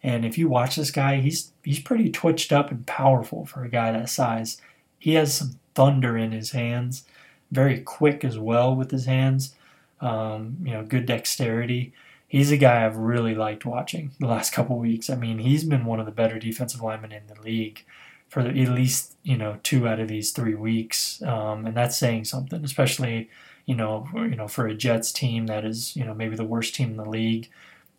And 0.03 0.25
if 0.25 0.39
you 0.39 0.49
watch 0.49 0.77
this 0.77 0.91
guy, 0.91 1.17
he's 1.17 1.53
he's 1.63 1.81
pretty 1.81 2.11
twitched 2.11 2.53
up 2.53 2.71
and 2.71 2.87
powerful 2.87 3.47
for 3.47 3.65
a 3.65 3.69
guy 3.69 3.93
that 3.93 4.09
size. 4.09 4.61
He 4.99 5.15
has 5.15 5.35
some 5.35 5.59
thunder 5.75 6.17
in 6.17 6.33
his 6.33 6.53
hands, 6.53 7.05
very 7.51 7.81
quick 7.81 8.25
as 8.25 8.39
well 8.39 8.75
with 8.75 8.91
his 8.91 9.07
hands. 9.07 9.55
Um, 10.01 10.59
you 10.63 10.73
know, 10.73 10.85
good 10.85 11.07
dexterity. 11.07 11.93
He's 12.29 12.51
a 12.51 12.57
guy 12.57 12.85
I've 12.85 12.97
really 12.97 13.35
liked 13.35 13.65
watching 13.65 14.11
the 14.19 14.27
last 14.27 14.53
couple 14.53 14.79
weeks. 14.79 15.09
I 15.09 15.17
mean, 15.17 15.39
he's 15.39 15.65
been 15.65 15.85
one 15.85 16.01
of 16.01 16.07
the 16.07 16.13
better 16.13 16.39
defensive 16.39 16.83
linemen 16.83 17.13
in 17.13 17.27
the 17.29 17.41
league 17.41 17.85
for 18.29 18.41
at 18.41 18.55
least 18.55 19.17
you 19.23 19.37
know 19.37 19.59
two 19.63 19.87
out 19.89 20.01
of 20.01 20.09
these 20.09 20.33
three 20.33 20.55
weeks, 20.55 21.23
um, 21.23 21.67
and 21.67 21.77
that's 21.77 21.97
saying 21.97 22.25
something, 22.25 22.65
especially 22.65 23.31
you 23.65 23.75
know 23.75 24.09
you 24.15 24.37
know 24.37 24.49
for 24.49 24.67
a 24.67 24.75
Jets 24.75 25.13
team 25.13 25.47
that 25.47 25.65
is 25.65 25.97
you 25.97 26.05
know 26.05 26.15
maybe 26.15 26.37
the 26.37 26.45
worst 26.45 26.75
team 26.75 26.91
in 26.91 26.97
the 26.97 27.09
league 27.09 27.49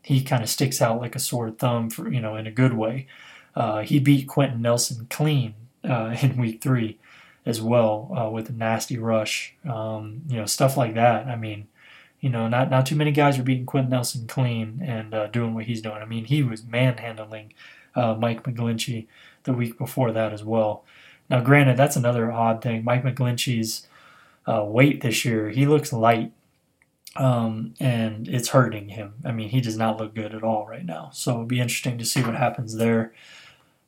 he 0.01 0.23
kind 0.23 0.43
of 0.43 0.49
sticks 0.49 0.81
out 0.81 1.01
like 1.01 1.15
a 1.15 1.19
sore 1.19 1.51
thumb 1.51 1.89
for 1.89 2.11
you 2.11 2.21
know 2.21 2.35
in 2.35 2.47
a 2.47 2.51
good 2.51 2.73
way. 2.73 3.07
Uh, 3.55 3.81
he 3.81 3.99
beat 3.99 4.27
Quenton 4.27 4.61
Nelson 4.61 5.07
clean 5.09 5.55
uh, 5.83 6.15
in 6.21 6.37
week 6.37 6.61
three 6.61 6.99
as 7.45 7.61
well 7.61 8.11
uh, 8.15 8.29
with 8.29 8.49
a 8.49 8.53
nasty 8.53 8.97
rush. 8.97 9.55
Um, 9.67 10.21
you 10.27 10.37
know, 10.37 10.45
stuff 10.45 10.77
like 10.77 10.93
that. 10.95 11.27
I 11.27 11.35
mean, 11.35 11.67
you 12.19 12.29
know, 12.29 12.47
not 12.47 12.69
not 12.69 12.85
too 12.85 12.95
many 12.95 13.11
guys 13.11 13.39
are 13.39 13.43
beating 13.43 13.65
Quenton 13.65 13.91
Nelson 13.91 14.27
clean 14.27 14.81
and 14.85 15.13
uh, 15.13 15.27
doing 15.27 15.53
what 15.53 15.65
he's 15.65 15.81
doing. 15.81 16.01
I 16.01 16.05
mean, 16.05 16.25
he 16.25 16.43
was 16.43 16.63
manhandling 16.63 17.53
uh, 17.95 18.15
Mike 18.15 18.43
McGlinchey 18.43 19.07
the 19.43 19.53
week 19.53 19.77
before 19.77 20.11
that 20.11 20.33
as 20.33 20.43
well. 20.43 20.83
Now, 21.29 21.41
granted, 21.41 21.77
that's 21.77 21.95
another 21.95 22.31
odd 22.31 22.61
thing. 22.61 22.83
Mike 22.83 23.03
McGlinchey's 23.03 23.87
uh, 24.45 24.63
weight 24.63 25.01
this 25.01 25.25
year, 25.25 25.49
he 25.49 25.65
looks 25.65 25.91
light, 25.91 26.31
um, 27.17 27.73
and 27.79 28.27
it's 28.27 28.49
hurting 28.49 28.89
him. 28.89 29.15
I 29.25 29.31
mean, 29.31 29.49
he 29.49 29.59
does 29.59 29.77
not 29.77 29.97
look 29.97 30.13
good 30.13 30.35
at 30.35 30.43
all 30.43 30.67
right 30.67 30.85
now. 30.85 31.09
So 31.13 31.31
it'll 31.31 31.45
be 31.45 31.59
interesting 31.59 31.97
to 31.97 32.05
see 32.05 32.21
what 32.21 32.35
happens 32.35 32.75
there. 32.75 33.13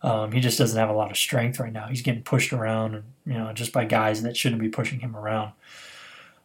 Um, 0.01 0.31
he 0.31 0.39
just 0.39 0.57
doesn't 0.57 0.79
have 0.79 0.89
a 0.89 0.93
lot 0.93 1.11
of 1.11 1.17
strength 1.17 1.59
right 1.59 1.73
now. 1.73 1.87
He's 1.87 2.01
getting 2.01 2.23
pushed 2.23 2.53
around, 2.53 2.95
and 2.95 3.03
you 3.25 3.33
know, 3.33 3.51
just 3.53 3.73
by 3.73 3.85
guys 3.85 4.23
that 4.23 4.37
shouldn't 4.37 4.61
be 4.61 4.69
pushing 4.69 4.99
him 5.01 5.15
around. 5.15 5.51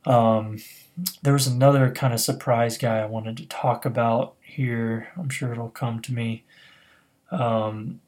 Um, 0.05 0.59
there 1.23 1.33
was 1.33 1.47
another 1.47 1.91
kind 1.91 2.13
of 2.13 2.21
surprise 2.21 2.77
guy 2.77 2.99
I 2.99 3.07
wanted 3.07 3.37
to 3.39 3.47
talk 3.47 3.85
about 3.85 4.35
here. 4.43 5.09
I'm 5.17 5.29
sure 5.29 5.53
it'll 5.53 5.71
come 5.71 6.03
to 6.03 6.13
me. 6.13 6.45
Um, 7.31 8.01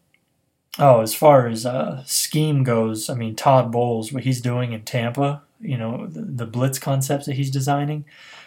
oh, 0.79 1.01
as 1.01 1.15
far 1.15 1.47
as 1.47 1.65
uh, 1.65 2.03
scheme 2.05 2.65
goes, 2.65 3.09
I 3.09 3.15
mean 3.15 3.37
Todd 3.37 3.73
Bowles, 3.73 4.13
what 4.13 4.25
he's 4.25 4.41
doing 4.41 4.73
in 4.73 4.83
Tampa, 4.83 5.43
you 5.61 5.77
know, 5.77 6.07
the, 6.07 6.23
the 6.23 6.47
blitz 6.47 6.79
concepts 6.79 7.27
that 7.27 7.35
he's 7.37 7.51
designing. 7.51 8.05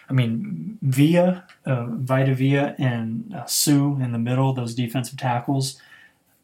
I 0.08 0.12
mean, 0.12 0.78
Vea, 0.82 1.42
uh, 1.66 1.86
Vita 1.88 2.34
Vea, 2.34 2.74
and 2.78 3.32
uh, 3.34 3.46
Suh 3.46 3.96
in 4.00 4.12
the 4.12 4.18
middle, 4.18 4.52
those 4.52 4.74
defensive 4.74 5.18
tackles, 5.18 5.80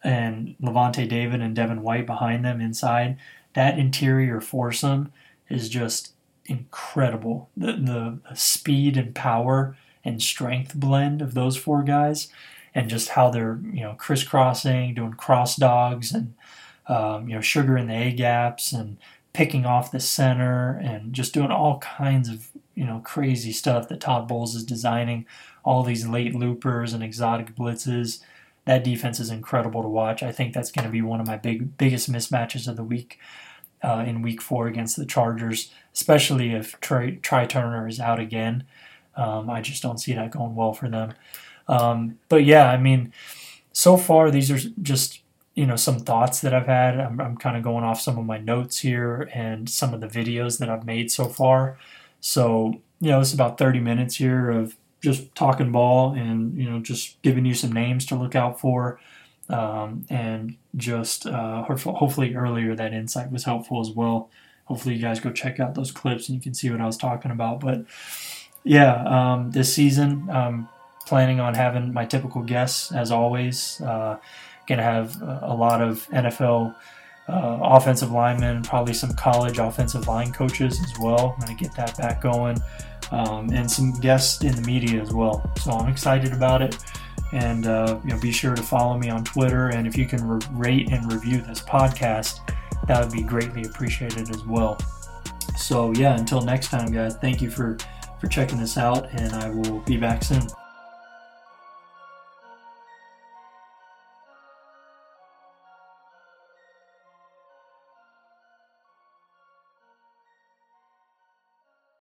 and 0.04 0.54
Lavonte 0.62 1.08
David 1.08 1.40
and 1.40 1.54
Devin 1.54 1.82
White 1.82 2.06
behind 2.06 2.44
them 2.44 2.60
inside. 2.60 3.18
That 3.54 3.78
interior 3.78 4.40
foursome 4.40 5.12
is 5.48 5.68
just 5.68 6.12
incredible. 6.44 7.50
The, 7.56 7.72
the, 7.72 8.18
the 8.28 8.36
speed 8.36 8.96
and 8.96 9.14
power 9.14 9.76
and 10.04 10.22
strength 10.22 10.74
blend 10.74 11.20
of 11.20 11.34
those 11.34 11.56
four 11.56 11.82
guys, 11.82 12.28
and 12.74 12.88
just 12.88 13.10
how 13.10 13.30
they're 13.30 13.58
you 13.72 13.80
know 13.80 13.94
crisscrossing, 13.94 14.94
doing 14.94 15.14
cross 15.14 15.56
dogs, 15.56 16.12
and 16.12 16.34
um, 16.86 17.28
you 17.28 17.34
know 17.34 17.40
sugar 17.40 17.76
in 17.76 17.88
the 17.88 17.94
A 17.94 18.12
gaps, 18.12 18.72
and 18.72 18.98
picking 19.36 19.66
off 19.66 19.92
the 19.92 20.00
center, 20.00 20.80
and 20.82 21.12
just 21.12 21.34
doing 21.34 21.50
all 21.50 21.78
kinds 21.80 22.30
of 22.30 22.48
you 22.74 22.86
know 22.86 23.02
crazy 23.04 23.52
stuff 23.52 23.86
that 23.88 24.00
Todd 24.00 24.26
Bowles 24.26 24.54
is 24.54 24.64
designing. 24.64 25.26
All 25.62 25.82
these 25.82 26.08
late 26.08 26.34
loopers 26.34 26.94
and 26.94 27.02
exotic 27.02 27.54
blitzes. 27.54 28.20
That 28.64 28.82
defense 28.82 29.20
is 29.20 29.30
incredible 29.30 29.82
to 29.82 29.88
watch. 29.88 30.22
I 30.22 30.32
think 30.32 30.54
that's 30.54 30.72
going 30.72 30.86
to 30.86 30.90
be 30.90 31.02
one 31.02 31.20
of 31.20 31.26
my 31.26 31.36
big 31.36 31.76
biggest 31.76 32.10
mismatches 32.10 32.66
of 32.66 32.76
the 32.76 32.82
week 32.82 33.18
uh, 33.82 34.04
in 34.06 34.22
Week 34.22 34.40
Four 34.40 34.68
against 34.68 34.96
the 34.96 35.04
Chargers, 35.04 35.70
especially 35.92 36.52
if 36.52 36.80
Trai 36.80 37.48
Turner 37.48 37.86
is 37.86 38.00
out 38.00 38.18
again. 38.18 38.64
Um, 39.16 39.50
I 39.50 39.60
just 39.60 39.82
don't 39.82 40.00
see 40.00 40.14
that 40.14 40.30
going 40.30 40.54
well 40.54 40.72
for 40.72 40.88
them. 40.88 41.12
Um, 41.68 42.18
but 42.30 42.44
yeah, 42.44 42.70
I 42.70 42.78
mean, 42.78 43.12
so 43.72 43.98
far 43.98 44.30
these 44.30 44.50
are 44.50 44.70
just 44.80 45.20
you 45.56 45.66
know 45.66 45.74
some 45.74 45.98
thoughts 45.98 46.40
that 46.42 46.54
I've 46.54 46.66
had. 46.66 47.00
I'm, 47.00 47.20
I'm 47.20 47.36
kind 47.36 47.56
of 47.56 47.64
going 47.64 47.82
off 47.82 48.00
some 48.00 48.18
of 48.18 48.24
my 48.24 48.38
notes 48.38 48.78
here 48.78 49.28
and 49.34 49.68
some 49.68 49.92
of 49.92 50.00
the 50.00 50.06
videos 50.06 50.58
that 50.60 50.68
I've 50.70 50.84
made 50.84 51.10
so 51.10 51.24
far. 51.24 51.78
So 52.20 52.80
you 53.00 53.10
know, 53.10 53.20
it's 53.20 53.34
about 53.34 53.58
30 53.58 53.80
minutes 53.80 54.16
here 54.16 54.50
of 54.50 54.76
just 55.02 55.34
talking 55.34 55.72
ball 55.72 56.12
and 56.12 56.56
you 56.56 56.70
know 56.70 56.78
just 56.78 57.20
giving 57.22 57.44
you 57.44 57.54
some 57.54 57.72
names 57.72 58.06
to 58.06 58.14
look 58.14 58.34
out 58.34 58.60
for 58.60 59.00
um, 59.48 60.04
and 60.10 60.56
just 60.76 61.26
uh, 61.26 61.62
hopefully 61.62 62.34
earlier 62.34 62.74
that 62.74 62.92
insight 62.92 63.30
was 63.32 63.44
helpful 63.44 63.80
as 63.80 63.90
well. 63.90 64.30
Hopefully 64.66 64.96
you 64.96 65.00
guys 65.00 65.20
go 65.20 65.30
check 65.30 65.58
out 65.60 65.74
those 65.74 65.90
clips 65.90 66.28
and 66.28 66.36
you 66.36 66.42
can 66.42 66.54
see 66.54 66.70
what 66.70 66.80
I 66.80 66.86
was 66.86 66.96
talking 66.96 67.30
about. 67.30 67.60
But 67.60 67.84
yeah, 68.64 69.04
um, 69.04 69.52
this 69.52 69.72
season 69.72 70.28
I'm 70.30 70.68
planning 71.06 71.40
on 71.40 71.54
having 71.54 71.92
my 71.92 72.04
typical 72.04 72.42
guests 72.42 72.92
as 72.92 73.10
always. 73.10 73.80
Uh, 73.80 74.18
gonna 74.66 74.82
have 74.82 75.20
a 75.22 75.54
lot 75.54 75.80
of 75.80 76.06
NFL 76.08 76.74
uh, 77.28 77.58
offensive 77.62 78.10
linemen, 78.10 78.62
probably 78.62 78.94
some 78.94 79.12
college 79.14 79.58
offensive 79.58 80.06
line 80.06 80.32
coaches 80.32 80.80
as 80.82 80.98
well. 80.98 81.34
I'm 81.34 81.46
gonna 81.46 81.58
get 81.58 81.74
that 81.76 81.96
back 81.96 82.20
going, 82.20 82.58
um, 83.10 83.50
and 83.50 83.70
some 83.70 83.92
guests 84.00 84.42
in 84.44 84.54
the 84.54 84.62
media 84.62 85.00
as 85.00 85.12
well. 85.12 85.50
So 85.58 85.72
I'm 85.72 85.88
excited 85.88 86.32
about 86.32 86.62
it 86.62 86.76
and 87.32 87.66
uh, 87.66 87.98
you 88.04 88.10
know 88.10 88.20
be 88.20 88.32
sure 88.32 88.54
to 88.54 88.62
follow 88.62 88.98
me 88.98 89.10
on 89.10 89.24
Twitter. 89.24 89.68
And 89.68 89.86
if 89.86 89.96
you 89.96 90.06
can 90.06 90.26
re- 90.26 90.40
rate 90.52 90.92
and 90.92 91.10
review 91.12 91.40
this 91.40 91.60
podcast, 91.60 92.40
that 92.86 93.02
would 93.02 93.12
be 93.12 93.22
greatly 93.22 93.64
appreciated 93.64 94.30
as 94.30 94.44
well. 94.44 94.78
So 95.56 95.92
yeah, 95.92 96.16
until 96.16 96.40
next 96.40 96.68
time, 96.68 96.92
guys. 96.92 97.16
Thank 97.16 97.42
you 97.42 97.50
for 97.50 97.76
for 98.20 98.28
checking 98.28 98.58
this 98.58 98.78
out, 98.78 99.10
and 99.12 99.32
I 99.34 99.50
will 99.50 99.80
be 99.80 99.96
back 99.96 100.22
soon. 100.22 100.46